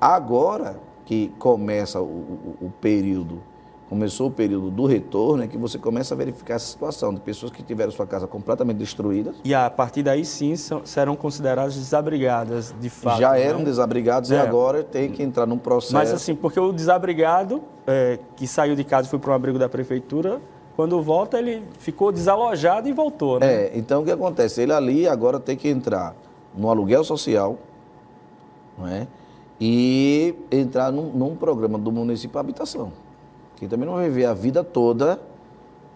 Agora 0.00 0.78
que 1.04 1.32
começa 1.38 2.00
o, 2.00 2.04
o, 2.04 2.66
o 2.66 2.70
período 2.80 3.40
começou 3.88 4.28
o 4.28 4.30
período 4.30 4.70
do 4.70 4.84
retorno, 4.84 5.44
é 5.44 5.46
que 5.46 5.56
você 5.56 5.78
começa 5.78 6.14
a 6.14 6.16
verificar 6.16 6.54
essa 6.54 6.66
situação 6.66 7.14
de 7.14 7.20
pessoas 7.20 7.52
que 7.52 7.62
tiveram 7.62 7.92
sua 7.92 8.06
casa 8.06 8.26
completamente 8.26 8.78
destruída. 8.78 9.32
E 9.44 9.54
a 9.54 9.70
partir 9.70 10.02
daí 10.02 10.24
sim 10.24 10.56
são, 10.56 10.84
serão 10.84 11.14
consideradas 11.14 11.74
desabrigadas, 11.74 12.74
de 12.80 12.90
fato. 12.90 13.20
Já 13.20 13.38
eram 13.38 13.58
não? 13.58 13.64
desabrigados 13.64 14.30
é. 14.30 14.36
e 14.36 14.38
agora 14.38 14.82
tem 14.82 15.10
que 15.10 15.22
entrar 15.22 15.46
num 15.46 15.58
processo. 15.58 15.94
Mas 15.94 16.12
assim, 16.12 16.34
porque 16.34 16.58
o 16.58 16.72
desabrigado 16.72 17.62
é, 17.86 18.18
que 18.34 18.46
saiu 18.46 18.74
de 18.74 18.82
casa 18.82 19.06
e 19.06 19.10
foi 19.10 19.18
para 19.18 19.30
um 19.30 19.34
abrigo 19.34 19.58
da 19.58 19.68
prefeitura, 19.68 20.40
quando 20.74 21.00
volta 21.00 21.38
ele 21.38 21.62
ficou 21.78 22.10
desalojado 22.10 22.88
e 22.88 22.92
voltou. 22.92 23.38
Né? 23.38 23.46
É, 23.46 23.72
então 23.74 24.02
o 24.02 24.04
que 24.04 24.10
acontece? 24.10 24.60
Ele 24.60 24.72
ali 24.72 25.06
agora 25.06 25.38
tem 25.38 25.56
que 25.56 25.68
entrar 25.68 26.14
no 26.56 26.68
aluguel 26.68 27.04
social, 27.04 27.56
não 28.76 28.88
é? 28.88 29.06
E 29.60 30.34
entrar 30.50 30.92
num, 30.92 31.10
num 31.12 31.34
programa 31.34 31.78
do 31.78 31.90
município 31.90 32.38
habitação 32.38 32.92
que 33.56 33.66
também 33.66 33.86
não 33.86 33.94
vai 33.94 34.08
viver 34.08 34.26
a 34.26 34.34
vida 34.34 34.62
toda. 34.62 35.20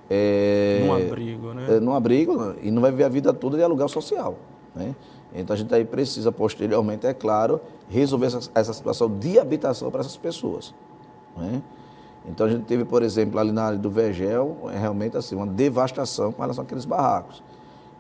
É, 0.09 0.83
num 0.85 0.93
abrigo, 0.95 1.55
né? 1.55 1.67
É, 1.69 1.81
num 1.81 1.95
abrigo 1.95 2.55
e 2.63 2.71
não 2.71 2.83
vai 2.83 2.91
viver 2.91 3.05
a 3.05 3.09
vida 3.09 3.33
toda 3.33 3.57
de 3.57 3.63
aluguel 3.63 3.89
social. 3.89 4.37
Né? 4.75 4.95
Então 5.33 5.55
a 5.55 5.57
gente 5.57 5.73
aí 5.73 5.85
precisa, 5.85 6.33
posteriormente, 6.33 7.07
é 7.07 7.15
claro, 7.15 7.61
resolver 7.89 8.27
essa, 8.27 8.51
essa 8.55 8.73
situação 8.73 9.09
de 9.09 9.39
habitação 9.39 9.91
para 9.91 10.01
essas 10.01 10.17
pessoas. 10.17 10.75
Né? 11.37 11.63
Então 12.29 12.47
a 12.47 12.51
gente 12.51 12.65
teve, 12.65 12.85
por 12.85 13.03
exemplo, 13.03 13.39
ali 13.39 13.53
na 13.53 13.65
área 13.65 13.79
do 13.79 13.91
Vegel, 13.91 14.69
é 14.73 14.79
realmente 14.79 15.17
assim, 15.17 15.37
uma 15.37 15.47
devastação 15.47 16.33
com 16.33 16.43
relação 16.43 16.65
àqueles 16.65 16.85
barracos. 16.85 17.43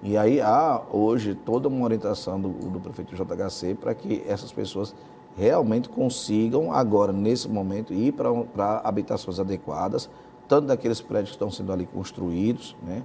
E 0.03 0.17
aí 0.17 0.41
há 0.41 0.83
hoje 0.91 1.35
toda 1.35 1.69
uma 1.69 1.85
orientação 1.85 2.41
do, 2.41 2.49
do 2.49 2.81
prefeito 2.81 3.15
JHC 3.15 3.75
para 3.75 3.95
que 3.95 4.23
essas 4.27 4.51
pessoas 4.51 4.95
realmente 5.37 5.89
consigam 5.89 6.73
agora, 6.73 7.13
nesse 7.13 7.49
momento, 7.49 7.93
ir 7.93 8.13
para 8.13 8.81
habitações 8.85 9.39
adequadas, 9.39 10.11
tanto 10.49 10.67
daqueles 10.67 11.01
prédios 11.01 11.31
que 11.31 11.37
estão 11.37 11.51
sendo 11.51 11.73
ali 11.73 11.87
construídos, 11.87 12.77
né, 12.83 13.03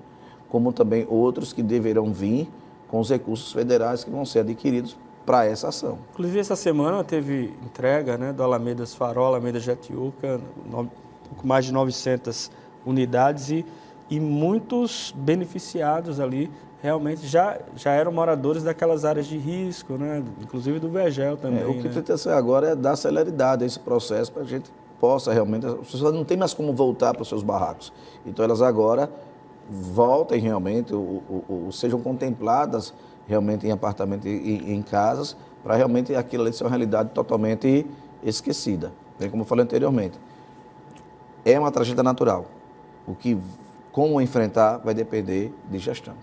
como 0.50 0.74
também 0.74 1.05
outros 1.10 1.53
que 1.53 1.62
deverão 1.62 2.12
vir 2.12 2.50
com 2.88 3.00
os 3.00 3.10
recursos 3.10 3.51
federais 3.51 4.03
que 4.03 4.10
vão 4.10 4.25
ser 4.25 4.39
adquiridos 4.39 4.98
para 5.25 5.46
essa 5.46 5.70
ação. 5.70 5.98
Inclusive, 6.13 6.39
essa 6.39 6.55
semana 6.55 7.03
teve 7.03 7.53
entrega 7.63 8.17
né, 8.17 8.32
do 8.32 8.44
Alamedas 8.44 8.94
Farol, 8.94 9.25
Alameda 9.25 9.60
Jetiuca, 9.60 10.39
um 10.67 10.88
pouco 11.27 11.48
mais 11.48 11.65
de 11.65 11.74
900 11.74 12.51
unidades 12.86 13.50
e, 13.50 13.65
e 14.10 14.20
muitos 14.20 15.13
beneficiados 15.17 16.20
ali 16.20 16.51
realmente 16.86 17.25
já, 17.25 17.58
já 17.75 17.92
eram 17.92 18.12
moradores 18.12 18.62
daquelas 18.62 19.04
áreas 19.04 19.25
de 19.25 19.38
risco, 19.38 19.94
né? 19.94 20.24
inclusive 20.39 20.80
do 20.80 20.88
Vegel 20.88 21.36
também. 21.36 21.62
É, 21.62 21.65
o 21.65 21.74
que 21.74 21.88
né? 21.88 21.94
tenta 21.94 22.15
ser 22.15 22.30
agora 22.30 22.70
é 22.70 22.75
dar 22.75 22.96
celeridade 22.96 23.63
a 23.63 23.68
esse 23.68 23.80
processo 23.80 24.32
para 24.32 24.44
a 24.44 24.46
gente 24.46 24.72
possa 25.00 25.34
realmente. 25.34 25.65
As 25.65 25.92
pessoas 25.92 26.13
não 26.13 26.24
têm 26.24 26.38
mais 26.38 26.54
como 26.54 26.74
voltar 26.74 27.13
para 27.13 27.24
os 27.24 27.27
seus 27.27 27.42
barracos. 27.42 27.92
Então 28.24 28.46
elas 28.46 28.62
agora 28.62 29.10
voltem 29.68 30.39
realmente, 30.39 30.94
ou, 30.94 31.24
ou, 31.27 31.46
ou 31.65 31.72
sejam 31.72 32.00
contempladas 32.00 32.94
realmente 33.27 33.65
em 33.65 33.72
apartamentos 33.72 34.27
e 34.27 34.72
em 34.72 34.82
casas, 34.84 35.36
para 35.63 35.75
realmente 35.75 36.13
aquilo 36.13 36.44
ali 36.44 36.54
ser 36.54 36.65
uma 36.65 36.70
realidade 36.70 37.10
totalmente 37.10 37.88
esquecida. 38.24 38.94
Bem 39.20 39.27
como 39.27 39.42
eu 39.42 39.48
falei 39.48 39.63
anteriormente. 39.63 40.20
É 41.44 41.60
uma 41.60 41.72
tragédia 41.72 42.04
natural. 42.04 42.46
O 43.08 43.15
que, 43.15 43.36
como 43.92 44.22
enfrentar, 44.22 44.77
vai 44.77 44.94
depender 44.94 45.51
de 45.68 45.80
gestão. 45.80 46.13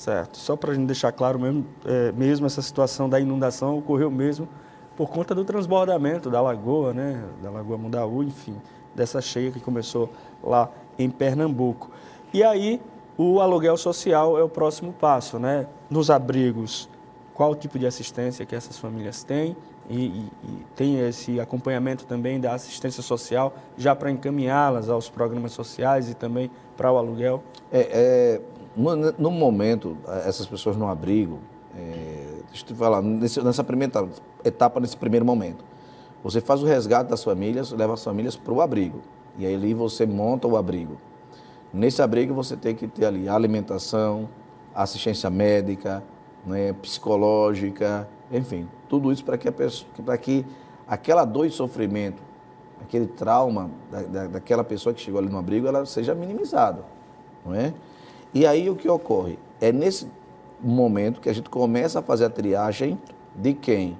Certo. 0.00 0.38
Só 0.38 0.56
para 0.56 0.70
a 0.70 0.74
gente 0.74 0.86
deixar 0.86 1.12
claro 1.12 1.38
mesmo, 1.38 1.66
é, 1.84 2.10
mesmo 2.12 2.46
essa 2.46 2.62
situação 2.62 3.06
da 3.06 3.20
inundação 3.20 3.76
ocorreu 3.76 4.10
mesmo 4.10 4.48
por 4.96 5.10
conta 5.10 5.34
do 5.34 5.44
transbordamento 5.44 6.30
da 6.30 6.40
lagoa, 6.40 6.94
né? 6.94 7.22
Da 7.42 7.50
lagoa 7.50 7.76
Mundaú, 7.76 8.22
enfim, 8.22 8.56
dessa 8.94 9.20
cheia 9.20 9.50
que 9.50 9.60
começou 9.60 10.08
lá 10.42 10.70
em 10.98 11.10
Pernambuco. 11.10 11.90
E 12.32 12.42
aí 12.42 12.80
o 13.18 13.40
aluguel 13.40 13.76
social 13.76 14.38
é 14.38 14.42
o 14.42 14.48
próximo 14.48 14.90
passo, 14.90 15.38
né? 15.38 15.66
Nos 15.90 16.10
abrigos, 16.10 16.88
qual 17.34 17.54
tipo 17.54 17.78
de 17.78 17.86
assistência 17.86 18.46
que 18.46 18.56
essas 18.56 18.78
famílias 18.78 19.22
têm 19.22 19.54
e, 19.86 20.06
e, 20.06 20.30
e 20.44 20.66
tem 20.74 20.98
esse 21.00 21.38
acompanhamento 21.38 22.06
também 22.06 22.40
da 22.40 22.54
assistência 22.54 23.02
social 23.02 23.52
já 23.76 23.94
para 23.94 24.10
encaminhá-las 24.10 24.88
aos 24.88 25.10
programas 25.10 25.52
sociais 25.52 26.08
e 26.08 26.14
também 26.14 26.50
para 26.74 26.90
o 26.90 26.96
aluguel? 26.96 27.42
É, 27.70 27.80
é 27.92 28.59
no, 28.76 29.12
no 29.12 29.30
momento, 29.30 29.96
essas 30.24 30.46
pessoas 30.46 30.76
no 30.76 30.88
abrigo, 30.88 31.38
é, 31.76 32.42
deixa 32.48 32.64
eu 32.64 32.66
te 32.68 32.74
falar, 32.74 33.02
nesse, 33.02 33.42
nessa 33.42 33.64
primeira 33.64 34.08
etapa, 34.44 34.80
nesse 34.80 34.96
primeiro 34.96 35.24
momento, 35.24 35.64
você 36.22 36.40
faz 36.40 36.62
o 36.62 36.66
resgate 36.66 37.10
das 37.10 37.24
famílias, 37.24 37.72
leva 37.72 37.94
as 37.94 38.04
famílias 38.04 38.36
para 38.36 38.52
o 38.52 38.60
abrigo. 38.60 39.00
E 39.38 39.46
aí 39.46 39.54
ali 39.54 39.74
você 39.74 40.06
monta 40.06 40.46
o 40.46 40.56
abrigo. 40.56 40.98
Nesse 41.72 42.02
abrigo 42.02 42.34
você 42.34 42.56
tem 42.56 42.74
que 42.74 42.86
ter 42.86 43.06
ali 43.06 43.28
alimentação, 43.28 44.28
assistência 44.74 45.30
médica, 45.30 46.02
né, 46.44 46.72
psicológica, 46.74 48.08
enfim, 48.30 48.68
tudo 48.88 49.12
isso 49.12 49.24
para 49.24 49.38
que, 49.38 49.50
para 49.50 50.18
que 50.18 50.44
aquela 50.86 51.24
dor 51.24 51.46
e 51.46 51.50
sofrimento, 51.50 52.22
aquele 52.80 53.06
trauma 53.06 53.70
da, 53.90 54.02
da, 54.02 54.26
daquela 54.26 54.64
pessoa 54.64 54.94
que 54.94 55.00
chegou 55.00 55.20
ali 55.20 55.28
no 55.28 55.38
abrigo, 55.38 55.66
ela 55.66 55.86
seja 55.86 56.14
minimizado, 56.14 56.84
não 57.44 57.54
é? 57.54 57.72
E 58.32 58.46
aí 58.46 58.70
o 58.70 58.76
que 58.76 58.88
ocorre? 58.88 59.38
É 59.60 59.72
nesse 59.72 60.08
momento 60.60 61.20
que 61.20 61.28
a 61.28 61.32
gente 61.32 61.48
começa 61.50 61.98
a 61.98 62.02
fazer 62.02 62.26
a 62.26 62.30
triagem 62.30 62.98
de 63.34 63.54
quem 63.54 63.98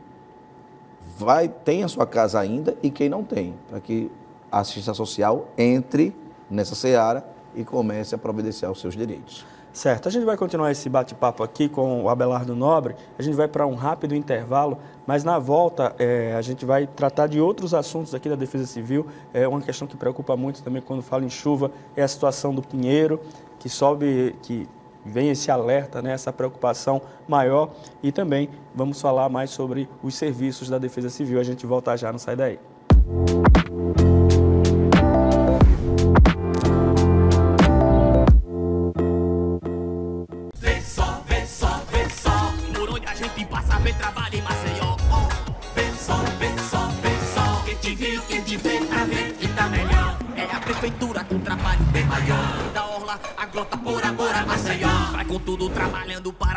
vai 1.18 1.48
tem 1.48 1.82
a 1.82 1.88
sua 1.88 2.06
casa 2.06 2.38
ainda 2.38 2.76
e 2.82 2.90
quem 2.90 3.08
não 3.08 3.22
tem, 3.22 3.54
para 3.68 3.80
que 3.80 4.10
a 4.50 4.60
assistência 4.60 4.94
social 4.94 5.48
entre 5.56 6.14
nessa 6.50 6.74
seara 6.74 7.24
e 7.54 7.64
comece 7.64 8.14
a 8.14 8.18
providenciar 8.18 8.70
os 8.70 8.80
seus 8.80 8.94
direitos. 8.94 9.44
Certo, 9.72 10.08
a 10.08 10.10
gente 10.10 10.24
vai 10.24 10.36
continuar 10.36 10.72
esse 10.72 10.88
bate-papo 10.88 11.44
aqui 11.44 11.68
com 11.68 12.02
o 12.02 12.08
Abelardo 12.08 12.56
Nobre, 12.56 12.96
a 13.16 13.22
gente 13.22 13.36
vai 13.36 13.46
para 13.46 13.64
um 13.66 13.76
rápido 13.76 14.16
intervalo, 14.16 14.78
mas 15.06 15.22
na 15.22 15.38
volta 15.38 15.94
é, 15.96 16.34
a 16.34 16.42
gente 16.42 16.64
vai 16.64 16.88
tratar 16.88 17.28
de 17.28 17.40
outros 17.40 17.72
assuntos 17.72 18.12
aqui 18.12 18.28
da 18.28 18.34
Defesa 18.34 18.66
Civil, 18.66 19.06
é 19.32 19.46
uma 19.46 19.60
questão 19.60 19.86
que 19.86 19.96
preocupa 19.96 20.36
muito 20.36 20.60
também 20.62 20.82
quando 20.82 21.02
fala 21.02 21.24
em 21.24 21.30
chuva, 21.30 21.70
é 21.96 22.02
a 22.02 22.08
situação 22.08 22.52
do 22.52 22.62
Pinheiro, 22.62 23.20
que 23.60 23.68
sobe, 23.68 24.34
que 24.42 24.68
vem 25.04 25.30
esse 25.30 25.52
alerta, 25.52 26.02
né, 26.02 26.12
essa 26.12 26.32
preocupação 26.32 27.00
maior 27.28 27.70
e 28.02 28.10
também 28.10 28.50
vamos 28.74 29.00
falar 29.00 29.28
mais 29.28 29.50
sobre 29.50 29.88
os 30.02 30.16
serviços 30.16 30.68
da 30.68 30.78
Defesa 30.78 31.08
Civil. 31.08 31.38
A 31.38 31.44
gente 31.44 31.64
volta 31.64 31.96
já, 31.96 32.10
não 32.10 32.18
sai 32.18 32.34
daí. 32.34 32.58
Vê 33.96 34.09
com 55.30 55.38
tudo, 55.38 55.68
trabalhando 55.70 56.32
para 56.32 56.49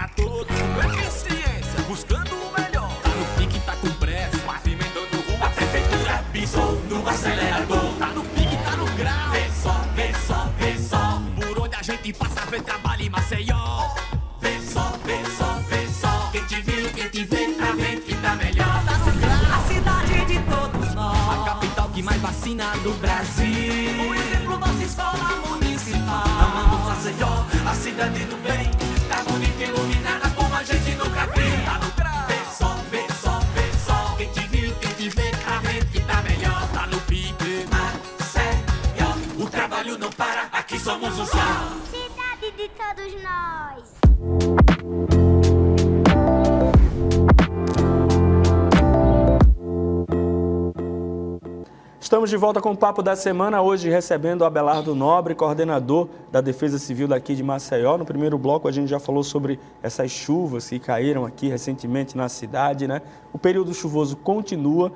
Estamos 52.24 52.30
de 52.30 52.38
volta 52.38 52.62
com 52.62 52.72
o 52.72 52.78
Papo 52.78 53.04
da 53.04 53.18
Semana, 53.18 53.62
hoje 53.62 53.90
recebendo 53.90 54.44
o 54.44 54.46
Abelardo 54.46 54.96
Nobre, 54.96 55.36
coordenador 55.36 56.08
da 56.32 56.40
Defesa 56.40 56.80
Civil 56.80 57.06
daqui 57.06 57.36
de 57.36 57.44
Maceió. 57.44 57.98
No 57.98 58.06
primeiro 58.06 58.38
bloco 58.38 58.66
a 58.66 58.72
gente 58.72 58.88
já 58.88 58.98
falou 58.98 59.26
sobre 59.26 59.60
essas 59.82 60.10
chuvas 60.10 60.70
que 60.70 60.80
caíram 60.80 61.26
aqui 61.26 61.50
recentemente 61.50 62.16
na 62.16 62.30
cidade, 62.30 62.88
né? 62.88 63.02
O 63.34 63.38
período 63.38 63.74
chuvoso 63.74 64.16
continua. 64.16 64.90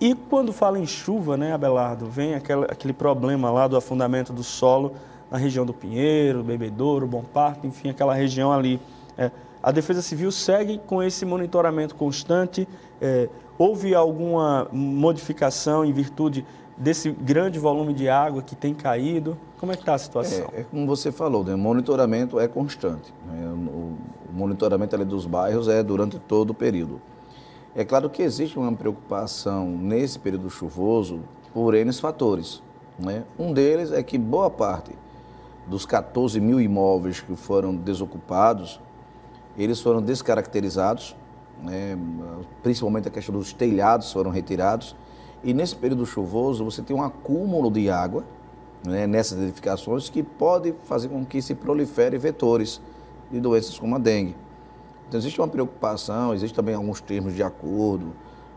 E 0.00 0.14
quando 0.14 0.50
fala 0.50 0.78
em 0.78 0.86
chuva, 0.86 1.36
né, 1.36 1.52
Abelardo, 1.52 2.06
vem 2.06 2.34
aquele, 2.34 2.94
problema 2.94 3.50
lá 3.50 3.68
do 3.68 3.76
afundamento 3.76 4.32
do 4.32 4.42
solo 4.42 4.94
na 5.30 5.36
região 5.36 5.66
do 5.66 5.74
Pinheiro, 5.74 6.42
Bebedouro, 6.42 7.06
Bom 7.06 7.22
Parto, 7.22 7.66
enfim, 7.66 7.90
aquela 7.90 8.14
região 8.14 8.50
ali. 8.50 8.80
É, 9.18 9.30
a 9.62 9.70
Defesa 9.70 10.00
Civil 10.00 10.32
segue 10.32 10.80
com 10.86 11.02
esse 11.02 11.26
monitoramento 11.26 11.94
constante. 11.94 12.66
É, 12.98 13.28
houve 13.58 13.94
alguma 13.94 14.66
modificação 14.72 15.84
em 15.84 15.92
virtude 15.92 16.44
desse 16.82 17.10
grande 17.10 17.58
volume 17.58 17.94
de 17.94 18.08
água 18.08 18.42
que 18.42 18.56
tem 18.56 18.74
caído? 18.74 19.38
Como 19.58 19.72
é 19.72 19.76
que 19.76 19.82
está 19.82 19.94
a 19.94 19.98
situação? 19.98 20.50
É, 20.52 20.60
é, 20.60 20.64
como 20.64 20.86
você 20.86 21.12
falou, 21.12 21.44
né? 21.44 21.54
o 21.54 21.58
monitoramento 21.58 22.38
é 22.40 22.48
constante. 22.48 23.12
Né? 23.26 23.46
O, 23.48 23.96
monitoramento 24.32 24.96
ali 24.96 25.04
dos 25.04 25.26
bairros 25.26 25.68
é 25.68 25.82
durante 25.82 26.18
todo 26.18 26.50
o 26.50 26.54
período. 26.54 27.00
É 27.76 27.84
claro 27.84 28.08
que 28.08 28.22
existe 28.22 28.58
uma 28.58 28.72
preocupação 28.72 29.66
nesse 29.68 30.18
período 30.18 30.48
chuvoso 30.48 31.20
por 31.52 31.74
N 31.74 31.92
fatores. 31.92 32.62
Né? 32.98 33.24
Um 33.38 33.52
deles 33.52 33.92
é 33.92 34.02
que 34.02 34.16
boa 34.16 34.48
parte 34.48 34.92
dos 35.66 35.84
14 35.84 36.40
mil 36.40 36.60
imóveis 36.60 37.20
que 37.20 37.36
foram 37.36 37.74
desocupados 37.76 38.80
eles 39.56 39.80
foram 39.80 40.00
descaracterizados, 40.00 41.14
né, 41.62 41.96
principalmente 42.62 43.08
a 43.08 43.10
questão 43.10 43.34
dos 43.34 43.52
telhados 43.52 44.12
foram 44.12 44.30
retirados. 44.30 44.96
E 45.44 45.52
nesse 45.52 45.74
período 45.74 46.06
chuvoso 46.06 46.64
você 46.64 46.82
tem 46.82 46.94
um 46.94 47.02
acúmulo 47.02 47.70
de 47.70 47.90
água 47.90 48.24
né, 48.86 49.06
nessas 49.06 49.40
edificações 49.40 50.08
que 50.08 50.22
pode 50.22 50.74
fazer 50.84 51.08
com 51.08 51.24
que 51.24 51.40
se 51.40 51.54
prolifere 51.54 52.18
vetores 52.18 52.80
de 53.30 53.40
doenças 53.40 53.78
como 53.78 53.96
a 53.96 53.98
dengue. 53.98 54.36
Então 55.08 55.18
existe 55.18 55.40
uma 55.40 55.48
preocupação, 55.48 56.34
existe 56.34 56.54
também 56.54 56.74
alguns 56.74 57.00
termos 57.00 57.34
de 57.34 57.42
acordo, 57.42 58.12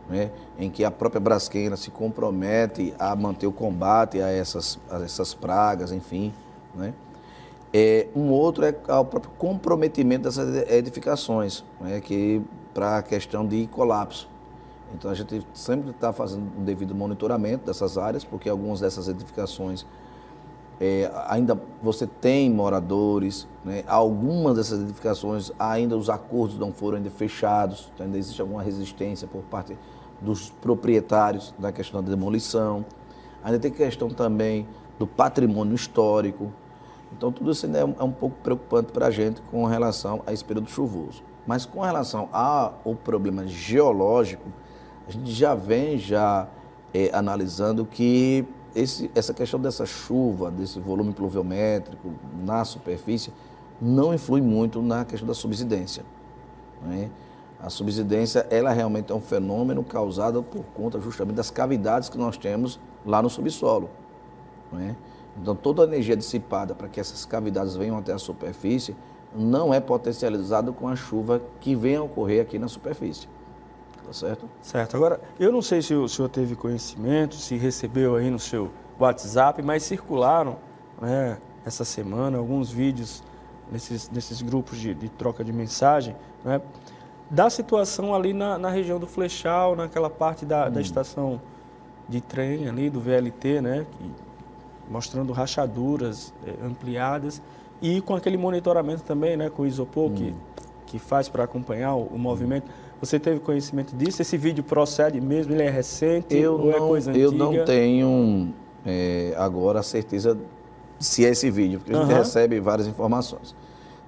né, 0.09 0.31
em 0.57 0.69
que 0.69 0.83
a 0.83 0.91
própria 0.91 1.19
Brasquena 1.19 1.75
se 1.75 1.89
compromete 1.91 2.93
a 2.97 3.15
manter 3.15 3.47
o 3.47 3.51
combate 3.51 4.21
a 4.21 4.29
essas, 4.29 4.79
a 4.89 5.01
essas 5.01 5.33
pragas, 5.33 5.91
enfim. 5.91 6.33
Né. 6.73 6.93
É, 7.73 8.07
um 8.15 8.29
outro 8.29 8.63
é 8.63 8.69
o 8.69 9.05
próprio 9.05 9.31
comprometimento 9.37 10.23
dessas 10.23 10.69
edificações, 10.69 11.63
né, 11.81 11.99
que 11.99 12.41
para 12.73 12.97
a 12.97 13.03
questão 13.03 13.45
de 13.45 13.67
colapso. 13.67 14.29
Então 14.95 15.11
a 15.11 15.13
gente 15.13 15.45
sempre 15.53 15.91
está 15.91 16.11
fazendo 16.11 16.51
um 16.57 16.63
devido 16.63 16.95
monitoramento 16.95 17.65
dessas 17.65 17.97
áreas, 17.97 18.23
porque 18.23 18.49
algumas 18.49 18.79
dessas 18.79 19.07
edificações 19.07 19.85
é, 20.79 21.11
ainda 21.27 21.59
você 21.81 22.05
tem 22.05 22.49
moradores, 22.49 23.47
né, 23.63 23.83
algumas 23.87 24.57
dessas 24.57 24.81
edificações 24.81 25.51
ainda 25.57 25.95
os 25.95 26.09
acordos 26.09 26.57
não 26.57 26.73
foram 26.73 26.97
ainda 26.97 27.09
fechados, 27.09 27.89
então 27.93 28.05
ainda 28.05 28.17
existe 28.17 28.41
alguma 28.41 28.61
resistência 28.61 29.25
por 29.27 29.41
parte 29.43 29.77
dos 30.19 30.49
proprietários 30.49 31.53
da 31.57 31.71
questão 31.71 32.03
da 32.03 32.09
demolição. 32.09 32.85
Ainda 33.43 33.59
tem 33.59 33.71
questão 33.71 34.09
também 34.09 34.67
do 34.97 35.05
patrimônio 35.05 35.75
histórico, 35.75 36.51
então, 37.15 37.31
tudo 37.31 37.51
isso 37.51 37.65
ainda 37.65 37.79
é 37.79 37.85
um, 37.85 37.91
é 37.91 38.11
pouco 38.11 38.35
preocupante 38.43 38.91
para 38.91 39.07
a 39.07 39.11
gente 39.11 39.41
com 39.43 39.65
relação 39.65 40.21
a 40.25 40.33
esse 40.33 40.43
período 40.43 40.69
chuvoso. 40.69 41.23
Mas 41.47 41.65
com 41.65 41.81
relação 41.81 42.27
ao 42.31 42.95
problema 43.03 43.47
geológico, 43.47 44.49
a 45.07 45.11
gente 45.11 45.31
já 45.31 45.53
vem 45.53 45.97
já 45.97 46.47
é, 46.93 47.09
analisando 47.13 47.85
que 47.85 48.45
esse, 48.75 49.09
essa 49.15 49.33
questão 49.33 49.59
dessa 49.59 49.85
chuva, 49.85 50.51
desse 50.51 50.79
volume 50.79 51.13
pluviométrico 51.13 52.13
na 52.43 52.65
superfície, 52.65 53.31
não 53.81 54.13
influi 54.13 54.41
muito 54.41 54.81
na 54.81 55.05
questão 55.05 55.27
da 55.27 55.33
subsidência. 55.33 56.03
Né? 56.81 57.09
A 57.59 57.69
subsidência, 57.69 58.45
ela 58.49 58.71
realmente 58.71 59.11
é 59.11 59.15
um 59.15 59.21
fenômeno 59.21 59.83
causado 59.83 60.43
por 60.43 60.63
conta 60.73 60.99
justamente 60.99 61.35
das 61.35 61.49
cavidades 61.49 62.09
que 62.09 62.17
nós 62.17 62.37
temos 62.37 62.79
lá 63.05 63.21
no 63.21 63.29
subsolo. 63.29 63.89
Né? 64.71 64.95
Então, 65.41 65.55
toda 65.55 65.83
a 65.83 65.85
energia 65.85 66.15
dissipada 66.15 66.73
para 66.73 66.87
que 66.87 66.99
essas 66.99 67.25
cavidades 67.25 67.75
venham 67.75 67.97
até 67.97 68.13
a 68.13 68.17
superfície 68.17 68.95
não 69.33 69.73
é 69.73 69.79
potencializada 69.79 70.71
com 70.71 70.87
a 70.87 70.95
chuva 70.95 71.41
que 71.59 71.75
vem 71.75 71.97
a 71.97 72.03
ocorrer 72.03 72.41
aqui 72.41 72.57
na 72.57 72.67
superfície. 72.67 73.27
Tá 74.05 74.13
certo? 74.13 74.49
Certo. 74.61 74.95
Agora, 74.95 75.19
eu 75.39 75.51
não 75.51 75.61
sei 75.61 75.81
se 75.81 75.93
o 75.95 76.07
senhor 76.07 76.29
teve 76.29 76.55
conhecimento, 76.55 77.35
se 77.35 77.55
recebeu 77.57 78.15
aí 78.15 78.29
no 78.29 78.39
seu 78.39 78.69
WhatsApp, 78.99 79.61
mas 79.63 79.83
circularam 79.83 80.57
né, 81.01 81.37
essa 81.65 81.83
semana 81.83 82.37
alguns 82.37 82.69
vídeos 82.69 83.23
nesses, 83.71 84.09
nesses 84.09 84.41
grupos 84.41 84.77
de, 84.77 84.93
de 84.93 85.09
troca 85.09 85.43
de 85.43 85.51
mensagem, 85.51 86.15
né, 86.43 86.61
da 87.29 87.49
situação 87.49 88.13
ali 88.13 88.33
na, 88.33 88.57
na, 88.57 88.69
região 88.69 88.99
do 88.99 89.07
Flechal, 89.07 89.75
naquela 89.75 90.09
parte 90.09 90.45
da, 90.45 90.67
hum. 90.67 90.71
da 90.71 90.81
estação 90.81 91.41
de 92.07 92.21
trem 92.21 92.69
ali, 92.69 92.89
do 92.89 92.99
VLT, 92.99 93.61
né, 93.61 93.85
que 93.91 94.11
mostrando 94.89 95.33
rachaduras 95.33 96.31
é, 96.45 96.63
ampliadas 96.63 97.41
e 97.81 97.99
com 98.01 98.15
aquele 98.15 98.37
monitoramento 98.37 99.01
também, 99.01 99.35
né, 99.35 99.49
com 99.49 99.63
o 99.63 99.65
isopor 99.65 100.11
hum. 100.11 100.13
que, 100.13 100.35
que 100.85 100.99
faz 100.99 101.27
para 101.27 101.43
acompanhar 101.43 101.95
o, 101.95 102.03
o 102.03 102.19
movimento. 102.19 102.69
Você 103.05 103.19
teve 103.19 103.39
conhecimento 103.39 103.95
disso? 103.95 104.21
Esse 104.21 104.35
vídeo 104.35 104.63
procede 104.63 105.21
mesmo? 105.21 105.53
Ele 105.53 105.61
é 105.61 105.69
recente 105.69 106.35
eu 106.35 106.53
ou 106.53 106.69
é 106.71 106.71
não, 106.71 106.85
é 106.85 106.87
coisa 106.87 107.11
antiga? 107.11 107.25
Eu 107.25 107.31
não 107.31 107.63
tenho 107.63 108.53
é, 108.83 109.33
agora 109.37 109.79
a 109.79 109.83
certeza 109.83 110.35
se 110.99 111.23
é 111.25 111.29
esse 111.29 111.51
vídeo, 111.51 111.79
porque 111.79 111.93
a 111.93 112.01
gente 112.01 112.11
uhum. 112.11 112.17
recebe 112.17 112.59
várias 112.59 112.87
informações. 112.87 113.55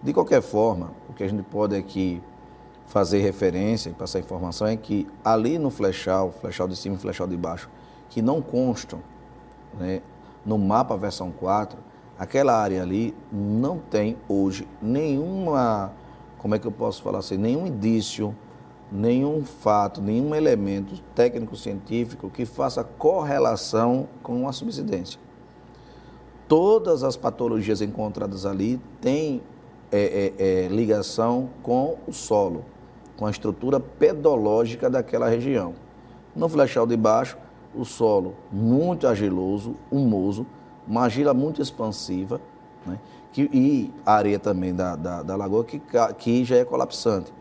De 0.02 0.14
qualquer 0.14 0.42
forma, 0.42 0.92
o 1.10 1.14
que 1.14 1.24
a 1.24 1.28
gente 1.28 1.44
pode 1.44 1.76
aqui 1.76 2.22
fazer 2.88 3.20
referência 3.20 3.90
e 3.90 3.94
passar 3.94 4.20
informação 4.20 4.66
é 4.66 4.76
que 4.76 5.08
ali 5.24 5.60
no 5.60 5.70
flechal, 5.70 6.32
flechal 6.32 6.68
de 6.68 6.76
cima 6.76 6.96
e 6.96 6.98
flechal 6.98 7.28
de 7.28 7.38
baixo, 7.38 7.70
que 8.10 8.22
não 8.22 8.42
constam 8.42 9.00
né, 9.78 10.02
no 10.46 10.58
mapa 10.58 10.98
versão 10.98 11.30
4, 11.30 11.78
aquela 12.18 12.60
área 12.60 12.82
ali 12.82 13.14
não 13.32 13.78
tem 13.78 14.18
hoje 14.28 14.68
nenhuma, 14.82 15.92
como 16.38 16.56
é 16.56 16.60
que 16.60 16.66
eu 16.66 16.72
posso 16.72 17.04
falar 17.04 17.20
assim, 17.20 17.38
nenhum 17.38 17.68
indício, 17.68 18.34
nenhum 18.92 19.44
fato, 19.44 20.02
nenhum 20.02 20.34
elemento 20.34 21.02
técnico-científico 21.14 22.30
que 22.30 22.46
faça 22.46 22.84
correlação 22.84 24.08
com 24.24 24.48
a 24.48 24.54
subsidência. 24.54 25.20
Todas 26.48 27.04
as 27.04 27.18
patologias 27.18 27.82
encontradas 27.82 28.46
ali 28.46 28.80
têm 29.02 29.42
é, 29.92 30.34
é, 30.38 30.66
é, 30.66 30.68
ligação 30.70 31.50
com 31.62 31.98
o 32.08 32.14
solo, 32.14 32.64
com 33.18 33.26
a 33.26 33.32
estrutura 33.32 33.80
pedológica 33.80 34.90
daquela 34.90 35.28
região. 35.28 35.74
No 36.36 36.48
flechal 36.48 36.88
de 36.88 36.96
baixo, 36.96 37.38
o 37.76 37.84
solo 37.84 38.36
muito 38.52 39.08
argiloso, 39.08 39.76
humoso, 39.92 40.46
uma 40.88 41.04
argila 41.04 41.34
muito 41.34 41.62
expansiva, 41.62 42.40
né? 42.86 42.98
que, 43.34 43.50
e 43.54 43.94
a 44.06 44.14
areia 44.14 44.40
também 44.40 44.74
da, 44.74 44.96
da, 44.96 45.24
da 45.24 45.36
lagoa 45.36 45.66
que, 45.66 45.82
que 46.18 46.46
já 46.46 46.56
é 46.56 46.64
colapsante. 46.66 47.34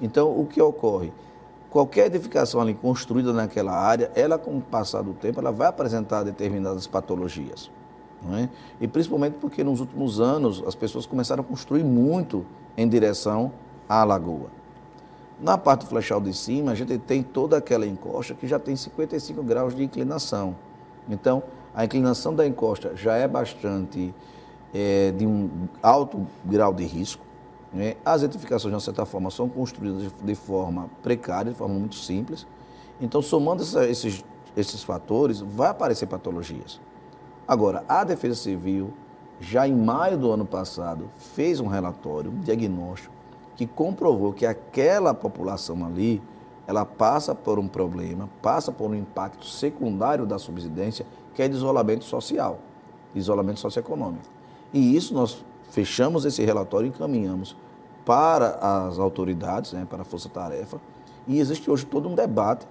Então, 0.00 0.38
o 0.38 0.46
que 0.46 0.60
ocorre? 0.60 1.12
Qualquer 1.70 2.06
edificação 2.06 2.60
ali 2.60 2.74
construída 2.74 3.32
naquela 3.32 3.72
área, 3.72 4.10
ela 4.14 4.38
com 4.38 4.56
o 4.56 4.60
passar 4.60 5.02
do 5.02 5.12
tempo, 5.12 5.40
ela 5.40 5.52
vai 5.52 5.68
apresentar 5.68 6.22
determinadas 6.22 6.86
patologias. 6.86 7.70
É? 8.32 8.48
E 8.80 8.88
principalmente 8.88 9.34
porque 9.34 9.62
nos 9.62 9.80
últimos 9.80 10.20
anos 10.20 10.62
as 10.66 10.74
pessoas 10.74 11.06
começaram 11.06 11.42
a 11.42 11.44
construir 11.44 11.84
muito 11.84 12.46
em 12.76 12.88
direção 12.88 13.52
à 13.88 14.02
lagoa. 14.04 14.48
Na 15.38 15.58
parte 15.58 15.82
do 15.82 15.88
flechal 15.88 16.20
de 16.20 16.32
cima, 16.32 16.72
a 16.72 16.74
gente 16.74 16.96
tem 16.98 17.22
toda 17.22 17.58
aquela 17.58 17.86
encosta 17.86 18.32
que 18.32 18.46
já 18.46 18.58
tem 18.58 18.74
55 18.74 19.42
graus 19.42 19.74
de 19.74 19.84
inclinação. 19.84 20.56
Então, 21.08 21.42
a 21.74 21.84
inclinação 21.84 22.34
da 22.34 22.46
encosta 22.46 22.96
já 22.96 23.16
é 23.16 23.28
bastante 23.28 24.14
é, 24.72 25.12
de 25.12 25.26
um 25.26 25.68
alto 25.82 26.26
grau 26.42 26.72
de 26.72 26.84
risco. 26.84 27.25
Né? 27.72 27.96
As 28.04 28.22
edificações, 28.22 28.70
de 28.70 28.74
uma 28.74 28.80
certa 28.80 29.04
forma, 29.04 29.30
são 29.30 29.48
construídas 29.48 30.10
de, 30.22 30.34
forma 30.34 30.88
precária, 31.02 31.52
de 31.52 31.58
forma 31.58 31.74
muito 31.74 31.96
simples. 31.96 32.46
Então, 33.00 33.20
somando 33.20 33.62
essa, 33.62 33.86
esses, 33.86 34.24
esses 34.56 34.82
fatores, 34.82 35.40
vai 35.40 35.68
aparecer 35.68 36.06
patologias. 36.06 36.80
Agora, 37.46 37.84
a 37.88 38.02
Defesa 38.02 38.34
Civil, 38.34 38.92
já 39.40 39.68
em 39.68 39.74
maio 39.74 40.16
do 40.16 40.30
ano 40.32 40.44
passado, 40.44 41.08
fez 41.34 41.60
um 41.60 41.66
relatório, 41.66 42.30
um 42.30 42.40
diagnóstico, 42.40 43.14
que 43.54 43.66
comprovou 43.66 44.32
que 44.32 44.44
aquela 44.44 45.14
população 45.14 45.84
ali, 45.84 46.22
ela 46.66 46.84
passa 46.84 47.34
por 47.34 47.58
um 47.58 47.68
problema, 47.68 48.28
passa 48.42 48.72
por 48.72 48.90
um 48.90 48.94
impacto 48.94 49.46
secundário 49.46 50.26
da 50.26 50.38
subsidência, 50.38 51.06
que 51.34 51.42
é 51.42 51.48
de 51.48 51.54
isolamento 51.54 52.04
social, 52.04 52.58
isolamento 53.14 53.60
socioeconômico. 53.60 54.24
E 54.72 54.96
isso 54.96 55.14
nós 55.14 55.44
fechamos 55.70 56.24
esse 56.24 56.44
relatório 56.44 56.86
e 56.86 56.88
encaminhamos 56.90 57.56
para 58.04 58.58
as 58.60 58.98
autoridades, 58.98 59.72
né, 59.72 59.86
para 59.88 60.02
a 60.02 60.04
Força 60.04 60.28
Tarefa, 60.28 60.80
e 61.26 61.40
existe 61.40 61.70
hoje 61.70 61.84
todo 61.84 62.08
um 62.08 62.14
debate, 62.14 62.66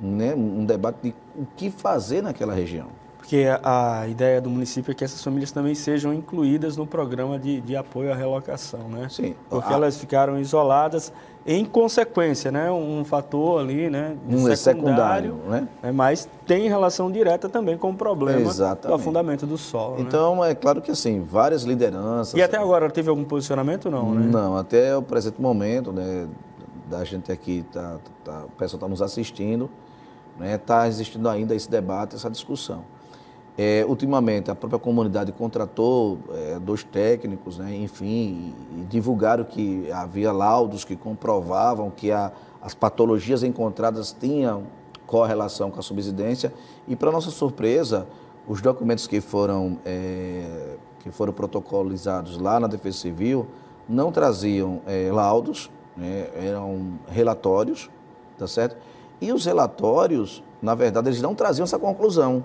né, 0.00 0.34
um 0.34 0.64
debate 0.64 0.98
de 1.02 1.14
o 1.36 1.44
que 1.56 1.70
fazer 1.70 2.22
naquela 2.22 2.54
região. 2.54 2.88
Porque 3.28 3.44
a, 3.62 4.00
a 4.00 4.08
ideia 4.08 4.40
do 4.40 4.48
município 4.48 4.90
é 4.90 4.94
que 4.94 5.04
essas 5.04 5.22
famílias 5.22 5.52
também 5.52 5.74
sejam 5.74 6.14
incluídas 6.14 6.78
no 6.78 6.86
programa 6.86 7.38
de, 7.38 7.60
de 7.60 7.76
apoio 7.76 8.10
à 8.10 8.14
relocação, 8.14 8.88
né? 8.88 9.06
Sim. 9.10 9.34
Porque 9.50 9.70
Ah. 9.70 9.76
elas 9.76 9.98
ficaram 9.98 10.40
isoladas 10.40 11.12
em 11.46 11.62
consequência, 11.62 12.50
né? 12.50 12.70
Um 12.72 13.04
fator 13.04 13.60
ali, 13.60 13.90
né? 13.90 14.16
Um 14.26 14.48
é 14.48 14.56
secundário, 14.56 15.34
né? 15.46 15.68
né? 15.82 15.92
Mas 15.92 16.26
tem 16.46 16.70
relação 16.70 17.12
direta 17.12 17.50
também 17.50 17.76
com 17.76 17.90
o 17.90 17.94
problema 17.94 18.40
do 18.40 18.48
Exatamente. 18.48 18.98
afundamento 18.98 19.46
do 19.46 19.58
solo, 19.58 19.96
né? 19.96 20.04
Então, 20.08 20.42
é 20.42 20.54
claro 20.54 20.80
que 20.80 20.90
assim, 20.90 21.20
várias 21.20 21.64
lideranças. 21.64 22.32
E 22.32 22.40
até 22.42 22.56
agora 22.56 22.88
teve 22.90 23.10
algum 23.10 23.24
posicionamento 23.24 23.90
não, 23.90 24.14
né? 24.14 24.26
Não, 24.26 24.56
até 24.56 24.96
o 24.96 25.02
presente 25.02 25.38
momento, 25.38 25.92
né, 25.92 26.26
da 26.88 27.04
gente 27.04 27.30
aqui, 27.30 27.62
tá, 27.70 27.98
tá- 28.24 28.44
o 28.46 28.52
pessoal 28.52 28.78
está 28.78 28.88
nos 28.88 29.02
assistindo, 29.02 29.68
né, 30.38 30.54
está 30.54 30.88
existindo 30.88 31.28
ainda 31.28 31.54
esse 31.54 31.70
debate, 31.70 32.16
essa 32.16 32.30
discussão. 32.30 32.96
É, 33.60 33.84
ultimamente, 33.88 34.52
a 34.52 34.54
própria 34.54 34.78
comunidade 34.78 35.32
contratou 35.32 36.20
é, 36.32 36.60
dois 36.60 36.84
técnicos, 36.84 37.58
né, 37.58 37.74
enfim, 37.74 38.54
e, 38.76 38.84
divulgaram 38.88 39.42
que 39.42 39.90
havia 39.90 40.30
laudos 40.30 40.84
que 40.84 40.94
comprovavam 40.94 41.90
que 41.90 42.12
a- 42.12 42.30
as 42.62 42.72
patologias 42.72 43.42
encontradas 43.42 44.16
tinham 44.18 44.62
correlação 45.08 45.72
com 45.72 45.80
a 45.80 45.82
subsidência. 45.82 46.54
E, 46.86 46.94
para 46.94 47.10
nossa 47.10 47.30
surpresa, 47.30 48.06
os 48.46 48.60
documentos 48.62 49.08
que 49.08 49.20
foram, 49.20 49.78
é, 49.84 50.76
que 51.00 51.10
foram 51.10 51.32
protocolizados 51.32 52.38
lá 52.38 52.60
na 52.60 52.68
Defesa 52.68 52.98
Civil 52.98 53.44
não 53.88 54.12
traziam 54.12 54.82
é, 54.86 55.10
laudos, 55.10 55.68
né, 55.96 56.28
eram 56.36 56.92
relatórios, 57.08 57.90
tá 58.38 58.46
certo? 58.46 58.76
E 59.20 59.32
os 59.32 59.44
relatórios, 59.44 60.44
na 60.62 60.76
verdade, 60.76 61.08
eles 61.08 61.20
não 61.20 61.34
traziam 61.34 61.64
essa 61.64 61.76
conclusão 61.78 62.44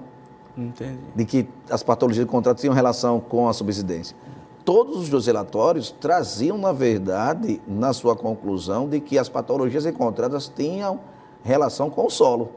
Entendi. 0.58 1.00
de 1.16 1.26
que 1.26 1.50
as 1.70 1.82
patologias 1.82 2.26
encontradas 2.26 2.62
tinham 2.62 2.74
relação 2.74 3.20
com 3.20 3.48
a 3.48 3.54
subsidência. 3.54 4.16
Todos 4.64 4.98
os 4.98 5.10
dois 5.10 5.26
relatórios 5.26 5.92
traziam, 5.92 6.58
na 6.58 6.72
verdade, 6.72 7.62
na 7.68 7.92
sua 7.92 8.16
conclusão, 8.16 8.88
de 8.88 9.00
que 9.00 9.18
as 9.18 9.28
patologias 9.28 9.86
encontradas 9.86 10.48
tinham 10.48 11.00
relação 11.44 11.90
com 11.90 12.06
o 12.06 12.10
solo. 12.10 12.50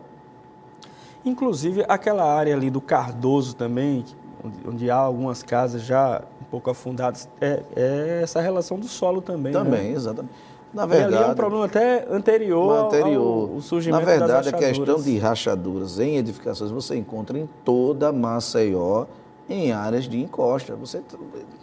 Inclusive, 1.24 1.84
aquela 1.88 2.24
área 2.24 2.54
ali 2.54 2.70
do 2.70 2.80
Cardoso 2.80 3.56
também, 3.56 4.04
onde, 4.44 4.68
onde 4.68 4.90
há 4.90 4.96
algumas 4.96 5.42
casas 5.42 5.82
já 5.82 6.22
um 6.40 6.44
pouco 6.44 6.70
afundadas, 6.70 7.28
é, 7.40 7.64
é 7.74 8.20
essa 8.22 8.40
relação 8.40 8.78
do 8.78 8.86
solo 8.86 9.20
também, 9.20 9.52
né? 9.52 9.58
Também, 9.58 9.90
exatamente. 9.90 10.32
Na 10.76 10.82
E 10.82 10.84
ali 10.84 10.96
verdade, 10.96 11.24
é 11.24 11.32
um 11.32 11.34
problema 11.34 11.64
até 11.64 12.06
anterior, 12.10 12.76
ao- 12.78 12.86
anterior. 12.88 13.50
ao, 13.54 13.60
surgimento 13.62 14.04
Na 14.04 14.06
verdade, 14.06 14.50
a 14.50 14.52
questão 14.52 15.00
de 15.00 15.16
rachaduras 15.16 15.98
em 15.98 16.18
edificações 16.18 16.70
você 16.70 16.94
encontra 16.96 17.38
em 17.38 17.48
toda 17.64 18.12
Maceió, 18.12 19.06
em 19.48 19.72
áreas 19.72 20.04
de 20.04 20.20
encosta. 20.22 20.76
Você, 20.76 21.00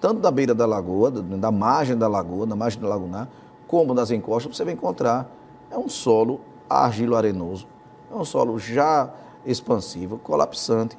tanto 0.02 0.20
da 0.20 0.32
beira 0.32 0.56
da 0.56 0.66
lagoa, 0.66 1.12
da, 1.12 1.52
margem 1.52 1.96
da 1.96 2.08
lagoa, 2.08 2.48
da 2.48 2.56
margem 2.56 2.82
da 2.82 2.88
lagunar, 2.88 3.30
como 3.68 3.94
das 3.94 4.10
encostas, 4.10 4.58
você 4.58 4.64
vai 4.66 4.74
encontrar. 4.74 5.30
É 5.70 5.78
um 5.78 5.88
solo 5.88 6.42
argilo-arenoso, 6.68 7.68
é 8.12 8.16
um 8.16 8.26
solo 8.26 8.58
já 8.58 9.12
expansivo, 9.46 10.18
colapsante, 10.18 10.98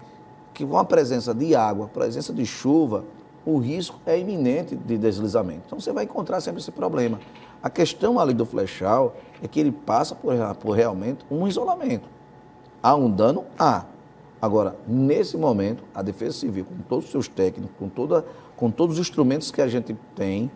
que 0.52 0.64
com 0.64 0.78
a 0.78 0.84
presença 0.84 1.34
de 1.34 1.56
água, 1.56 1.88
presença 1.88 2.32
de 2.32 2.46
chuva, 2.46 3.02
o 3.44 3.58
risco 3.58 3.98
é 4.06 4.16
iminente 4.18 4.76
de 4.76 4.96
deslizamento. 4.96 5.62
Então 5.66 5.80
você 5.80 5.92
vai 5.92 6.04
encontrar 6.04 6.40
sempre 6.40 6.60
esse 6.60 6.70
problema. 6.70 7.18
A 7.64 7.70
questão 7.70 8.20
ali 8.20 8.34
do 8.34 8.44
flechal 8.44 9.16
é 9.42 9.48
que 9.48 9.58
ele 9.58 9.72
passa 9.72 10.14
por, 10.14 10.34
por 10.56 10.72
realmente 10.72 11.24
um 11.30 11.48
isolamento. 11.48 12.06
Há 12.82 12.94
um 12.94 13.10
dano? 13.10 13.46
Há. 13.58 13.86
Agora, 14.40 14.76
nesse 14.86 15.38
momento, 15.38 15.82
a 15.94 16.02
Defesa 16.02 16.40
Civil, 16.40 16.66
com 16.66 16.76
todos 16.86 17.06
os 17.06 17.10
seus 17.10 17.26
técnicos, 17.26 17.74
com, 17.78 17.88
toda, 17.88 18.26
com 18.54 18.70
todos 18.70 18.96
os 18.98 19.00
instrumentos 19.00 19.50
que 19.50 19.62
a 19.62 19.66
gente 19.66 19.96
tem, 20.14 20.50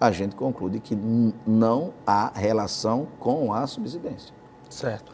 a 0.00 0.12
gente 0.12 0.36
conclui 0.36 0.78
que 0.78 0.96
não 1.44 1.92
há 2.06 2.30
relação 2.32 3.08
com 3.18 3.52
a 3.52 3.66
subsidência. 3.66 4.32
Certo. 4.70 5.10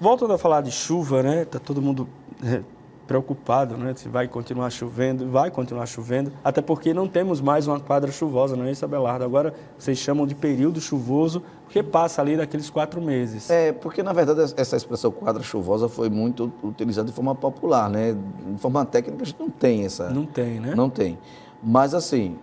Voltando 0.00 0.32
a 0.32 0.38
falar 0.38 0.62
de 0.62 0.72
chuva, 0.72 1.22
né? 1.22 1.44
Tá 1.44 1.60
todo 1.60 1.80
mundo 1.80 2.08
é, 2.44 2.60
preocupado, 3.06 3.76
né? 3.76 3.94
Se 3.94 4.08
vai 4.08 4.26
continuar 4.26 4.70
chovendo, 4.70 5.30
vai 5.30 5.50
continuar 5.50 5.86
chovendo, 5.86 6.32
até 6.42 6.60
porque 6.60 6.92
não 6.92 7.06
temos 7.06 7.40
mais 7.40 7.66
uma 7.66 7.78
quadra 7.78 8.10
chuvosa, 8.10 8.56
não 8.56 8.64
é 8.64 8.72
isso, 8.72 8.84
Abelardo? 8.84 9.24
Agora 9.24 9.54
vocês 9.78 9.98
chamam 9.98 10.26
de 10.26 10.34
período 10.34 10.80
chuvoso, 10.80 11.42
porque 11.64 11.82
passa 11.82 12.20
ali 12.20 12.36
daqueles 12.36 12.68
quatro 12.68 13.00
meses. 13.00 13.48
É, 13.48 13.72
porque 13.72 14.02
na 14.02 14.12
verdade 14.12 14.54
essa 14.56 14.76
expressão 14.76 15.10
quadra 15.10 15.42
chuvosa 15.42 15.88
foi 15.88 16.10
muito 16.10 16.52
utilizada 16.62 17.08
de 17.08 17.14
forma 17.14 17.34
popular, 17.34 17.88
né? 17.88 18.14
De 18.14 18.58
forma 18.58 18.84
técnica 18.84 19.22
a 19.22 19.26
gente 19.26 19.40
não 19.40 19.50
tem 19.50 19.84
essa. 19.84 20.10
Não 20.10 20.26
tem, 20.26 20.60
né? 20.60 20.74
Não 20.74 20.90
tem. 20.90 21.18
Mas 21.62 21.94
assim, 21.94 22.36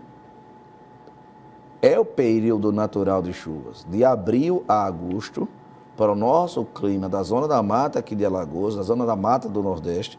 é 1.81 1.99
o 1.99 2.05
período 2.05 2.71
natural 2.71 3.21
de 3.21 3.33
chuvas, 3.33 3.85
de 3.89 4.05
abril 4.05 4.63
a 4.67 4.85
agosto, 4.85 5.47
para 5.95 6.11
o 6.11 6.15
nosso 6.15 6.65
clima 6.65 7.07
da 7.07 7.21
zona 7.21 7.47
da 7.47 7.61
mata 7.61 7.99
aqui 7.99 8.15
de 8.15 8.25
Alagoas, 8.25 8.75
da 8.75 8.81
zona 8.81 9.05
da 9.05 9.15
mata 9.15 9.47
do 9.47 9.61
Nordeste, 9.61 10.17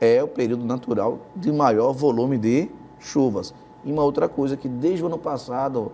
é 0.00 0.22
o 0.22 0.28
período 0.28 0.64
natural 0.64 1.18
de 1.36 1.52
maior 1.52 1.92
volume 1.92 2.38
de 2.38 2.70
chuvas. 2.98 3.54
E 3.84 3.92
uma 3.92 4.02
outra 4.02 4.28
coisa 4.28 4.56
que 4.56 4.68
desde 4.68 5.02
o 5.02 5.06
ano 5.06 5.18
passado, 5.18 5.92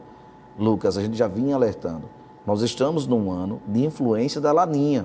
Lucas, 0.59 0.97
a 0.97 1.03
gente 1.03 1.17
já 1.17 1.27
vinha 1.27 1.55
alertando, 1.55 2.05
nós 2.47 2.63
estamos 2.63 3.07
num 3.07 3.31
ano 3.31 3.61
de 3.67 3.85
influência 3.85 4.41
da 4.41 4.53
laninha. 4.53 5.05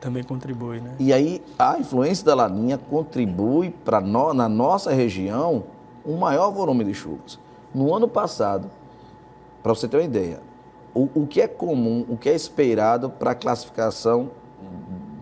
Também 0.00 0.22
contribui, 0.22 0.80
né? 0.80 0.94
E 0.98 1.12
aí 1.12 1.42
a 1.58 1.78
influência 1.78 2.24
da 2.26 2.34
laninha 2.34 2.76
contribui 2.76 3.70
para 3.70 4.00
no, 4.00 4.34
na 4.34 4.48
nossa 4.48 4.92
região 4.92 5.64
um 6.04 6.16
maior 6.16 6.50
volume 6.50 6.84
de 6.84 6.92
chuvas. 6.92 7.38
No 7.74 7.94
ano 7.94 8.06
passado, 8.06 8.70
para 9.62 9.74
você 9.74 9.88
ter 9.88 9.96
uma 9.96 10.02
ideia, 10.02 10.40
o, 10.94 11.08
o 11.14 11.26
que 11.26 11.40
é 11.40 11.48
comum, 11.48 12.04
o 12.08 12.18
que 12.18 12.28
é 12.28 12.34
esperado 12.34 13.08
para 13.08 13.30
a 13.30 13.34
classificação 13.34 14.30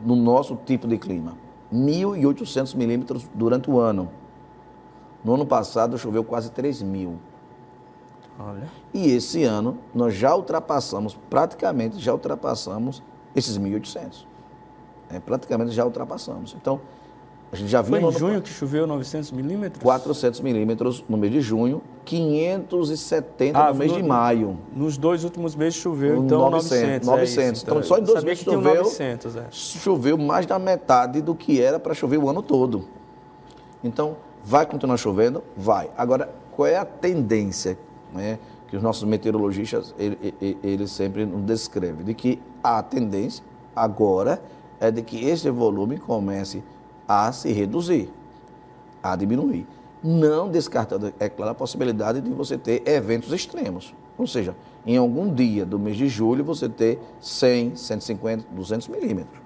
no 0.04 0.16
nosso 0.16 0.56
tipo 0.66 0.88
de 0.88 0.98
clima? 0.98 1.41
1.800 1.72 2.74
milímetros 2.74 3.28
durante 3.34 3.70
o 3.70 3.78
ano. 3.78 4.10
No 5.24 5.34
ano 5.34 5.46
passado 5.46 5.96
choveu 5.96 6.24
quase 6.24 6.50
3 6.50 6.82
mil. 6.82 7.18
Olha. 8.38 8.68
E 8.92 9.10
esse 9.10 9.44
ano 9.44 9.78
nós 9.94 10.14
já 10.14 10.34
ultrapassamos, 10.34 11.18
praticamente 11.30 11.98
já 11.98 12.12
ultrapassamos 12.12 13.02
esses 13.34 13.58
1.800. 13.58 14.26
É, 15.10 15.20
praticamente 15.20 15.72
já 15.72 15.84
ultrapassamos. 15.84 16.54
Então, 16.58 16.80
a 17.52 17.56
gente 17.56 17.68
já 17.68 17.84
Foi 17.84 18.00
em 18.02 18.12
junho 18.12 18.40
que 18.40 18.48
choveu 18.48 18.86
900 18.86 19.30
milímetros? 19.30 19.82
400 19.82 20.40
milímetros 20.40 21.04
no 21.06 21.18
mês 21.18 21.30
de 21.32 21.40
junho, 21.42 21.82
570 22.06 23.58
Ah, 23.58 23.72
no 23.72 23.78
mês 23.78 23.92
no- 23.92 23.98
de 23.98 24.02
maio. 24.02 24.58
Nos 24.74 24.96
dois 24.96 25.22
últimos 25.22 25.54
meses 25.54 25.74
choveu, 25.74 26.16
então 26.24 26.50
900. 26.50 27.06
900, 27.06 27.08
é 27.08 27.10
900. 27.10 27.56
isso, 27.58 27.64
Então, 27.66 27.82
só 27.82 27.98
em 27.98 28.02
dois 28.04 28.24
meses 28.24 28.46
um 28.46 28.52
choveu. 28.52 28.74
900, 28.84 29.36
é. 29.36 29.46
Choveu 29.50 30.16
mais 30.16 30.46
da 30.46 30.58
metade 30.58 31.20
do 31.20 31.34
que 31.34 31.60
era 31.60 31.78
para 31.78 31.92
chover 31.94 32.16
o 32.18 32.28
ano 32.28 32.42
todo. 32.42 32.84
Então, 33.84 34.16
vai 34.42 34.64
continuar 34.64 34.96
chovendo? 34.96 35.42
Vai. 35.56 35.90
Agora, 35.96 36.30
qual 36.52 36.66
é 36.66 36.76
a 36.76 36.84
tendência 36.84 37.76
né, 38.14 38.38
que 38.68 38.76
os 38.76 38.82
nossos 38.82 39.04
meteorologistas, 39.04 39.94
ele- 39.98 40.34
ele- 40.40 40.58
eles 40.62 40.90
sempre 40.90 41.26
nos 41.26 41.42
descrevem? 41.42 42.04
De 42.04 42.14
que 42.14 42.40
a 42.64 42.82
tendência 42.82 43.44
agora 43.76 44.42
é 44.80 44.90
de 44.90 45.02
que 45.02 45.22
esse 45.24 45.50
volume 45.50 45.98
comece 45.98 46.58
a 46.58 46.62
se 47.32 47.52
reduzir, 47.52 48.10
a 49.02 49.16
diminuir. 49.16 49.66
Não 50.02 50.48
descartando, 50.48 51.12
é 51.20 51.28
claro, 51.28 51.52
a 51.52 51.54
possibilidade 51.54 52.20
de 52.20 52.30
você 52.30 52.58
ter 52.58 52.82
eventos 52.88 53.32
extremos. 53.32 53.94
Ou 54.18 54.26
seja, 54.26 54.54
em 54.84 54.96
algum 54.96 55.32
dia 55.32 55.64
do 55.64 55.78
mês 55.78 55.96
de 55.96 56.08
julho 56.08 56.42
você 56.44 56.68
ter 56.68 56.98
100, 57.20 57.76
150, 57.76 58.46
200 58.50 58.88
milímetros. 58.88 59.40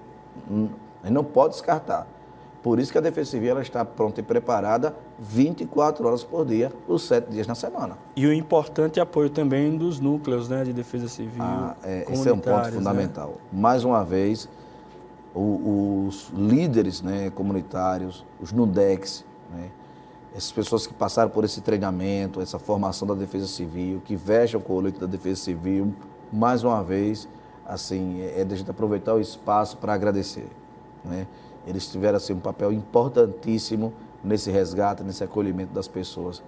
Hum, 0.49 0.69
A 1.03 1.07
gente 1.07 1.15
não 1.15 1.23
pode 1.23 1.53
descartar. 1.53 2.07
Por 2.63 2.79
isso 2.79 2.91
que 2.91 2.97
a 2.97 3.01
Defesa 3.01 3.31
Civil 3.31 3.51
ela 3.51 3.61
está 3.61 3.85
pronta 3.85 4.19
e 4.19 4.23
preparada 4.23 4.95
24 5.19 6.05
horas 6.05 6.23
por 6.23 6.45
dia, 6.45 6.71
os 6.87 7.03
7 7.03 7.29
dias 7.29 7.47
na 7.47 7.55
semana. 7.55 7.97
E 8.15 8.25
o 8.25 8.33
importante 8.33 8.99
apoio 8.99 9.29
também 9.29 9.77
dos 9.77 9.99
núcleos 9.99 10.49
né, 10.49 10.63
de 10.63 10.73
defesa 10.73 11.07
civil. 11.07 11.41
Ah, 11.41 11.75
é, 11.83 12.05
esse 12.09 12.27
é 12.27 12.33
um 12.33 12.39
ponto 12.39 12.65
né? 12.65 12.71
fundamental. 12.71 13.35
Mais 13.53 13.83
uma 13.85 14.03
vez, 14.03 14.49
o- 15.39 16.05
os 16.07 16.29
líderes 16.33 17.01
né, 17.01 17.29
comunitários, 17.29 18.25
os 18.41 18.51
NUDEX, 18.51 19.23
né, 19.53 19.69
essas 20.35 20.51
pessoas 20.51 20.85
que 20.85 20.93
passaram 20.93 21.29
por 21.29 21.43
esse 21.43 21.61
treinamento, 21.61 22.41
essa 22.41 22.59
formação 22.59 23.07
da 23.07 23.13
Defesa 23.13 23.47
Civil, 23.47 24.01
que 24.05 24.15
vestem 24.15 24.59
o 24.59 24.63
colete 24.63 24.99
da 24.99 25.05
Defesa 25.07 25.41
Civil, 25.41 25.93
mais 26.31 26.63
uma 26.63 26.83
vez, 26.83 27.27
assim, 27.65 28.21
é, 28.21 28.41
é 28.41 28.45
de 28.45 28.53
a 28.53 28.57
gente 28.57 28.69
aproveitar 28.69 29.13
o 29.13 29.19
espaço 29.19 29.77
para 29.77 29.93
agradecer. 29.93 30.47
Né? 31.03 31.27
Eles 31.65 31.87
tiveram 31.87 32.17
assim, 32.17 32.33
um 32.33 32.39
papel 32.39 32.71
importantíssimo 32.71 33.93
nesse 34.23 34.51
resgate, 34.51 35.03
nesse 35.03 35.23
acolhimento 35.23 35.73
das 35.73 35.87
pessoas 35.87 36.41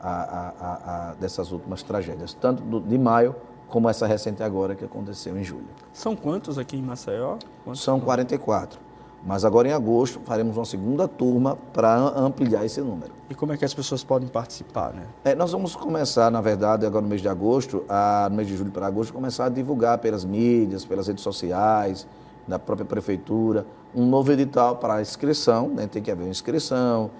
a- 0.00 0.52
a- 0.60 1.10
a- 1.10 1.14
dessas 1.14 1.50
últimas 1.52 1.82
tragédias, 1.82 2.34
tanto 2.34 2.62
do- 2.62 2.80
de 2.80 2.98
maio 2.98 3.34
como 3.68 3.88
essa 3.88 4.06
recente 4.06 4.42
agora 4.42 4.74
que 4.74 4.84
aconteceu 4.84 5.36
em 5.38 5.44
julho. 5.44 5.68
São 5.92 6.14
quantos 6.14 6.58
aqui 6.58 6.76
em 6.76 6.82
Maceió? 6.82 7.36
Quantos? 7.64 7.82
São 7.82 8.00
44. 8.00 8.86
Mas 9.24 9.44
agora 9.44 9.66
em 9.66 9.72
agosto 9.72 10.20
faremos 10.24 10.56
uma 10.56 10.64
segunda 10.64 11.08
turma 11.08 11.58
para 11.72 11.96
ampliar 11.96 12.64
esse 12.64 12.80
número. 12.80 13.12
E 13.28 13.34
como 13.34 13.52
é 13.52 13.56
que 13.56 13.64
as 13.64 13.74
pessoas 13.74 14.04
podem 14.04 14.28
participar, 14.28 14.92
né? 14.92 15.02
É, 15.24 15.34
nós 15.34 15.50
vamos 15.50 15.74
começar, 15.74 16.30
na 16.30 16.40
verdade, 16.40 16.86
agora 16.86 17.02
no 17.02 17.08
mês 17.08 17.20
de 17.20 17.28
agosto, 17.28 17.84
a, 17.88 18.28
no 18.30 18.36
mês 18.36 18.46
de 18.46 18.56
julho 18.56 18.70
para 18.70 18.86
agosto, 18.86 19.12
começar 19.12 19.46
a 19.46 19.48
divulgar 19.48 19.98
pelas 19.98 20.24
mídias, 20.24 20.84
pelas 20.84 21.08
redes 21.08 21.24
sociais, 21.24 22.06
da 22.46 22.58
própria 22.58 22.86
prefeitura, 22.86 23.66
um 23.92 24.06
novo 24.06 24.30
edital 24.30 24.76
para 24.76 25.00
inscrição, 25.00 25.68
né? 25.70 25.88
tem 25.88 26.00
que 26.00 26.10
haver 26.10 26.22
uma 26.22 26.30
inscrição, 26.30 27.10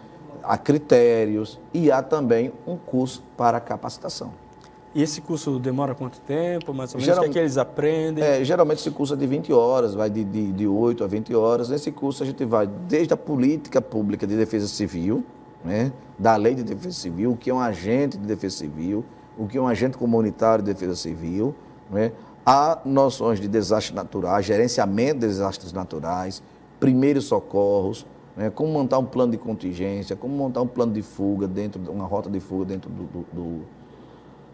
há 0.45 0.57
critérios 0.57 1.59
e 1.75 1.91
há 1.91 2.03
também 2.03 2.53
um 2.65 2.77
curso 2.77 3.21
para 3.37 3.59
capacitação. 3.59 4.46
E 4.97 5.03
esse 5.03 5.21
curso 5.21 5.59
demora 5.59 5.95
quanto 5.95 6.19
tempo, 6.21 6.73
mais 6.73 6.95
ou 6.95 6.99
menos? 6.99 7.05
Geral- 7.05 7.21
O 7.21 7.25
que 7.25 7.31
é 7.31 7.33
que 7.35 7.39
eles 7.39 7.59
aprendem? 7.59 8.25
É, 8.25 8.43
geralmente 8.43 8.79
esse 8.79 8.91
curso 8.91 9.13
é 9.13 9.17
de 9.17 9.27
20 9.27 9.53
horas, 9.53 9.93
vai 9.95 10.09
de, 10.09 10.25
de, 10.25 10.53
de 10.53 10.67
8 10.67 11.05
a 11.05 11.07
20 11.07 11.35
horas. 11.35 11.69
Nesse 11.69 11.93
curso 11.93 12.23
a 12.23 12.27
gente 12.27 12.43
vai 12.47 12.67
desde 12.67 13.13
a 13.13 13.17
política 13.17 13.83
pública 13.83 14.27
de 14.27 14.35
defesa 14.35 14.67
civil, 14.67 15.23
né, 15.63 15.93
da 16.19 16.35
lei 16.37 16.55
de 16.55 16.63
defesa 16.63 16.95
civil, 16.95 17.33
o 17.33 17.37
que 17.37 17.51
é 17.51 17.55
um 17.55 17.61
agente 17.61 18.17
de 18.17 18.27
defesa 18.27 18.57
civil, 18.57 19.05
o 19.37 19.47
que 19.47 19.59
é 19.59 19.61
um 19.61 19.69
agente 19.69 19.99
comunitário 19.99 20.65
de 20.65 20.73
defesa 20.73 20.97
civil, 20.97 21.55
né, 21.91 22.13
há 22.47 22.79
noções 22.87 23.39
de 23.39 23.49
desastres 23.49 23.95
naturais, 23.95 24.47
gerenciamento 24.47 25.21
de 25.21 25.27
desastres 25.27 25.75
naturais, 25.75 26.43
primeiros 26.81 27.25
socorros, 27.27 28.07
né, 28.35 28.49
como 28.49 28.73
montar 28.73 28.99
um 28.99 29.05
plano 29.05 29.33
de 29.33 29.37
contingência, 29.39 30.17
como 30.17 30.35
montar 30.35 30.63
um 30.63 30.67
plano 30.67 30.95
de 30.95 31.03
fuga 31.03 31.47
dentro, 31.47 31.83
de 31.83 31.91
uma 31.91 32.07
rota 32.07 32.31
de 32.31 32.41
fuga 32.41 32.65
dentro 32.65 32.89
do- 32.91 33.03
do- 33.05 33.27
do, 33.33 33.61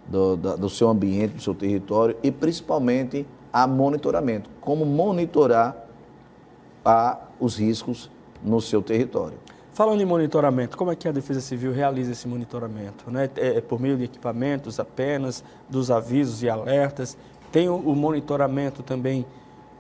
do, 0.07 0.37
da- 0.37 0.57
do 0.57 0.69
seu 0.69 0.89
ambiente, 0.89 1.35
do 1.35 1.43
seu 1.43 1.55
território 1.55 2.17
e 2.23 2.31
principalmente 2.31 3.27
a 3.53 3.67
monitoramento. 3.67 4.49
Como 4.61 4.85
monitorar 4.85 5.77
a, 6.85 7.19
os 7.39 7.57
riscos 7.57 8.11
no 8.43 8.61
seu 8.61 8.83
território. 8.83 9.39
Falando 9.73 10.03
em 10.03 10.05
monitoramento, 10.05 10.77
como 10.77 10.91
é 10.91 10.97
que 10.97 11.09
a 11.09 11.13
Defesa 11.13 11.41
Civil 11.41 11.73
realiza 11.73 12.13
esse 12.13 12.29
monitoramento? 12.29 13.11
Né? 13.11 13.31
É 13.37 13.59
é 13.59 13.61
por 13.61 13.81
meio 13.81 13.97
de 13.97 14.05
equipamentos 14.05 14.79
apenas, 14.79 15.43
dos 15.69 15.91
avisos 15.91 16.43
e 16.43 16.49
alertas? 16.49 17.17
Tem 17.51 17.69
o, 17.69 17.77
o 17.77 17.95
monitoramento 17.97 18.83
também 18.83 19.25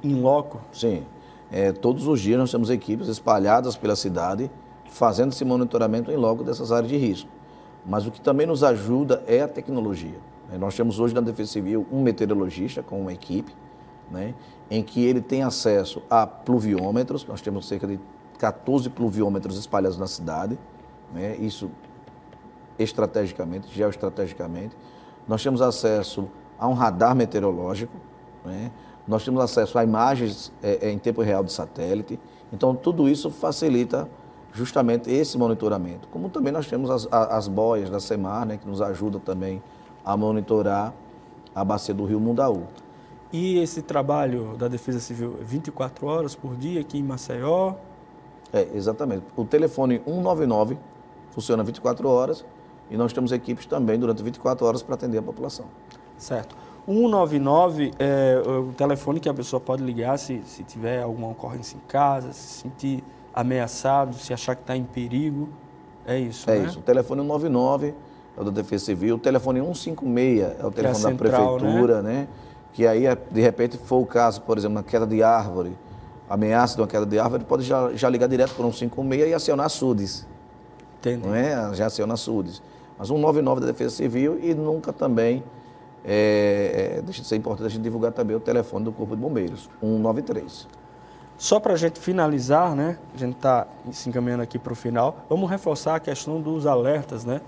em 0.02 0.14
loco? 0.14 0.60
Sim, 0.72 1.04
é, 1.50 1.72
todos 1.72 2.06
os 2.06 2.20
dias 2.20 2.38
nós 2.38 2.50
temos 2.50 2.70
equipes 2.70 3.08
espalhadas 3.08 3.76
pela 3.76 3.94
cidade 3.96 4.50
fazendo 4.90 5.32
esse 5.32 5.44
monitoramento 5.44 6.10
em 6.10 6.16
loco 6.16 6.42
dessas 6.42 6.72
áreas 6.72 6.90
de 6.90 6.96
risco. 6.96 7.28
Mas 7.84 8.06
o 8.06 8.10
que 8.10 8.20
também 8.20 8.46
nos 8.46 8.62
ajuda 8.62 9.22
é 9.26 9.42
a 9.42 9.48
tecnologia. 9.48 10.18
né? 10.48 10.56
Nós 10.58 10.76
temos 10.76 11.00
hoje 11.00 11.14
na 11.14 11.20
Defesa 11.20 11.52
Civil 11.52 11.86
um 11.90 12.02
meteorologista 12.02 12.82
com 12.82 13.00
uma 13.00 13.12
equipe, 13.12 13.52
né, 14.10 14.34
em 14.70 14.82
que 14.82 15.02
ele 15.04 15.20
tem 15.20 15.42
acesso 15.42 16.02
a 16.10 16.26
pluviômetros, 16.26 17.26
nós 17.26 17.40
temos 17.40 17.66
cerca 17.66 17.86
de 17.86 17.98
14 18.38 18.90
pluviômetros 18.90 19.56
espalhados 19.56 19.96
na 19.96 20.06
cidade, 20.06 20.58
né, 21.14 21.36
isso 21.36 21.70
estrategicamente, 22.78 23.72
geoestrategicamente. 23.74 24.76
Nós 25.26 25.42
temos 25.42 25.62
acesso 25.62 26.28
a 26.58 26.68
um 26.68 26.74
radar 26.74 27.14
meteorológico, 27.14 27.96
né? 28.44 28.70
nós 29.06 29.24
temos 29.24 29.42
acesso 29.42 29.78
a 29.78 29.84
imagens 29.84 30.52
é, 30.62 30.90
em 30.90 30.98
tempo 30.98 31.22
real 31.22 31.42
de 31.42 31.52
satélite. 31.52 32.18
Então, 32.52 32.74
tudo 32.74 33.08
isso 33.08 33.30
facilita 33.30 34.08
justamente 34.52 35.10
esse 35.10 35.38
monitoramento. 35.38 36.08
Como 36.08 36.28
também 36.28 36.52
nós 36.52 36.66
temos 36.66 36.90
as, 36.90 37.08
as 37.10 37.48
boias 37.48 37.88
da 37.90 37.98
SEMAR, 37.98 38.46
né, 38.46 38.56
que 38.56 38.66
nos 38.66 38.80
ajudam 38.80 39.20
também 39.20 39.62
a 40.04 40.16
monitorar 40.16 40.92
a 41.54 41.64
bacia 41.64 41.94
do 41.94 42.04
rio 42.04 42.20
Mundaú. 42.20 42.64
E 43.32 43.58
esse 43.58 43.80
trabalho 43.80 44.56
da 44.58 44.68
Defesa 44.68 45.00
Civil 45.00 45.38
é 45.40 45.44
24 45.44 46.06
horas 46.06 46.34
por 46.34 46.54
dia 46.54 46.80
aqui 46.80 46.98
em 46.98 47.02
Maceió? 47.02 47.74
É, 48.52 48.68
exatamente. 48.74 49.24
O 49.34 49.44
telefone 49.44 50.02
199 50.04 50.76
funciona 51.30 51.64
24 51.64 52.06
horas 52.08 52.44
e 52.90 52.96
nós 52.96 53.12
temos 53.12 53.32
equipes 53.32 53.64
também 53.64 53.98
durante 53.98 54.22
24 54.22 54.66
horas 54.66 54.82
para 54.82 54.96
atender 54.96 55.18
a 55.18 55.22
população. 55.22 55.64
Certo. 56.18 56.54
199 56.84 57.92
é 57.98 58.42
o 58.44 58.72
telefone 58.74 59.18
que 59.18 59.28
a 59.28 59.34
pessoa 59.34 59.60
pode 59.60 59.82
ligar 59.82 60.18
se, 60.18 60.42
se 60.44 60.62
tiver 60.64 61.02
alguma 61.02 61.28
ocorrência 61.28 61.76
em 61.76 61.88
casa, 61.88 62.32
se 62.32 62.60
sentir 62.60 63.02
ameaçado, 63.34 64.14
se 64.16 64.32
achar 64.32 64.54
que 64.54 64.62
está 64.62 64.76
em 64.76 64.84
perigo. 64.84 65.48
É 66.06 66.18
isso, 66.18 66.50
É 66.50 66.58
né? 66.58 66.66
isso. 66.66 66.78
O 66.80 66.82
telefone 66.82 67.20
199 67.22 67.94
é 68.36 68.40
o 68.40 68.44
da 68.44 68.50
Defesa 68.50 68.86
Civil. 68.86 69.16
O 69.16 69.18
telefone 69.18 69.60
156 69.60 70.40
é 70.60 70.66
o 70.66 70.70
telefone 70.70 70.82
da 70.82 70.94
central, 71.10 71.56
prefeitura, 71.58 72.02
né? 72.02 72.28
Que 72.72 72.86
aí, 72.86 73.04
de 73.30 73.40
repente, 73.40 73.76
for 73.76 73.98
o 73.98 74.06
caso, 74.06 74.40
por 74.42 74.56
exemplo, 74.56 74.76
uma 74.76 74.82
queda 74.82 75.06
de 75.06 75.22
árvore, 75.22 75.76
ameaça 76.28 76.74
de 76.76 76.80
uma 76.80 76.88
queda 76.88 77.04
de 77.04 77.18
árvore, 77.18 77.44
pode 77.44 77.62
já, 77.62 77.92
já 77.94 78.08
ligar 78.08 78.26
direto 78.28 78.54
para 78.54 78.66
o 78.66 78.72
156 78.72 79.30
e 79.30 79.34
acionar 79.34 79.66
a 79.66 79.68
SUDES, 79.68 80.26
Entendi. 80.98 81.26
não 81.26 81.34
é? 81.34 81.74
Já 81.74 81.86
aciona 81.86 82.14
a 82.14 82.16
SUDES. 82.16 82.62
Mas 82.98 83.08
199 83.08 83.60
da 83.60 83.66
Defesa 83.66 83.94
Civil 83.96 84.38
e 84.40 84.54
nunca 84.54 84.92
também, 84.92 85.44
é, 86.04 86.96
é, 86.98 87.02
deixa 87.02 87.20
de 87.22 87.28
ser 87.28 87.36
importante 87.36 87.66
a 87.66 87.70
gente 87.70 87.82
divulgar 87.82 88.12
também 88.12 88.34
o 88.34 88.40
telefone 88.40 88.84
do 88.84 88.92
Corpo 88.92 89.14
de 89.14 89.20
Bombeiros, 89.20 89.68
193. 89.80 90.66
Só 91.42 91.58
para 91.58 91.72
a 91.72 91.76
gente 91.76 91.98
finalizar, 91.98 92.72
né? 92.76 92.96
A 93.12 93.18
gente 93.18 93.34
está 93.34 93.66
se 93.90 94.08
encaminhando 94.08 94.44
aqui 94.44 94.60
para 94.60 94.72
o 94.72 94.76
final. 94.76 95.26
Vamos 95.28 95.50
reforçar 95.50 95.96
a 95.96 95.98
questão 95.98 96.40
dos 96.40 96.66
alertas, 96.66 97.24
né? 97.24 97.40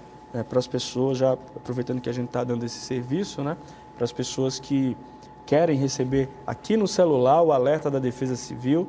para 0.49 0.59
as 0.59 0.67
pessoas, 0.67 1.17
já 1.19 1.35
aproveitando 1.35 2.01
que 2.01 2.11
a 2.11 2.13
gente 2.13 2.27
está 2.27 2.43
dando 2.43 2.65
esse 2.65 2.81
serviço, 2.81 3.41
né? 3.41 3.57
Para 3.95 4.03
as 4.03 4.11
pessoas 4.11 4.59
que 4.59 4.97
querem 5.47 5.79
receber 5.79 6.29
aqui 6.45 6.77
no 6.77 6.89
celular 6.89 7.41
o 7.41 7.53
alerta 7.53 7.89
da 7.89 8.01
Defesa 8.01 8.35
Civil. 8.35 8.89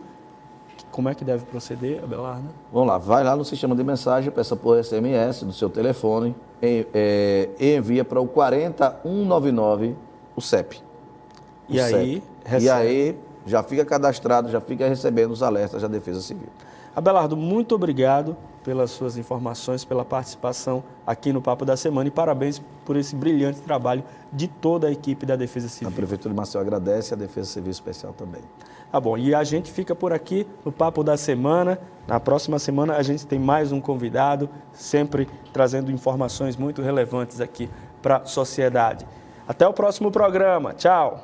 Como 0.90 1.08
é 1.08 1.14
que 1.14 1.24
deve 1.24 1.46
proceder, 1.46 2.04
Abelardo? 2.04 2.50
Vamos 2.74 2.88
lá, 2.88 2.98
vai 2.98 3.24
lá 3.24 3.36
no 3.36 3.46
sistema 3.46 3.76
de 3.76 3.84
mensagem, 3.84 4.32
peça 4.32 4.56
por 4.56 4.84
SMS 4.84 5.44
do 5.44 5.54
seu 5.54 5.70
telefone 5.70 6.36
e, 6.60 6.88
é, 6.92 7.50
e 7.60 7.76
envia 7.76 8.04
para 8.04 8.20
o 8.20 8.26
40199 8.28 9.96
o 10.36 10.42
CEP. 10.42 10.82
E 11.70 11.78
O 11.80 11.84
aí, 11.84 11.92
CEP. 11.92 12.24
E 12.44 12.50
recebe. 12.50 12.70
aí 12.72 13.20
já 13.46 13.62
fica 13.64 13.86
cadastrado, 13.86 14.50
já 14.50 14.60
fica 14.60 14.88
recebendo 14.88 15.32
os 15.32 15.44
alertas 15.44 15.82
da 15.82 15.88
Defesa 15.88 16.22
Civil. 16.22 16.50
Abelardo, 16.96 17.36
muito 17.36 17.76
obrigado 17.76 18.38
pelas 18.64 18.90
suas 18.90 19.18
informações, 19.18 19.84
pela 19.84 20.06
participação 20.06 20.84
aqui 21.06 21.34
no 21.34 21.42
Papo 21.42 21.66
da 21.66 21.76
Semana 21.76 22.08
e 22.08 22.12
parabéns 22.12 22.62
por 22.86 22.96
esse 22.96 23.16
brilhante 23.16 23.60
trabalho 23.60 24.04
de 24.32 24.48
toda 24.48 24.88
a 24.88 24.92
equipe 24.92 25.26
da 25.26 25.36
Defesa 25.36 25.68
A 25.68 25.70
Civil. 25.70 25.92
Prefeitura 25.92 26.34
de 26.34 26.38
Maceió 26.38 26.62
agradece 26.62 27.14
a 27.14 27.18
Defesa 27.18 27.50
Civil 27.50 27.70
Especial 27.70 28.14
também. 28.14 28.42
Tá 28.92 29.00
bom, 29.00 29.18
e 29.18 29.36
a 29.36 29.44
gente 29.44 29.72
fica 29.72 29.94
por 29.94 30.14
aqui 30.14 30.48
no 30.64 30.72
Papo 30.72 31.04
da 31.04 31.18
Semana. 31.18 31.78
Na 32.08 32.18
próxima 32.20 32.58
semana 32.58 32.96
a 32.96 33.04
gente 33.04 33.28
tem 33.28 33.38
mais 33.38 33.74
um 33.74 33.82
convidado, 33.82 34.50
sempre 34.72 35.28
trazendo 35.52 35.92
informações 35.92 36.56
muito 36.56 36.82
relevantes 36.82 37.42
aqui 37.42 37.70
para 38.02 38.18
a 38.18 38.26
sociedade. 38.26 39.06
Até 39.46 39.68
o 39.68 39.74
próximo 39.74 40.10
programa. 40.10 40.74
Tchau! 40.74 41.22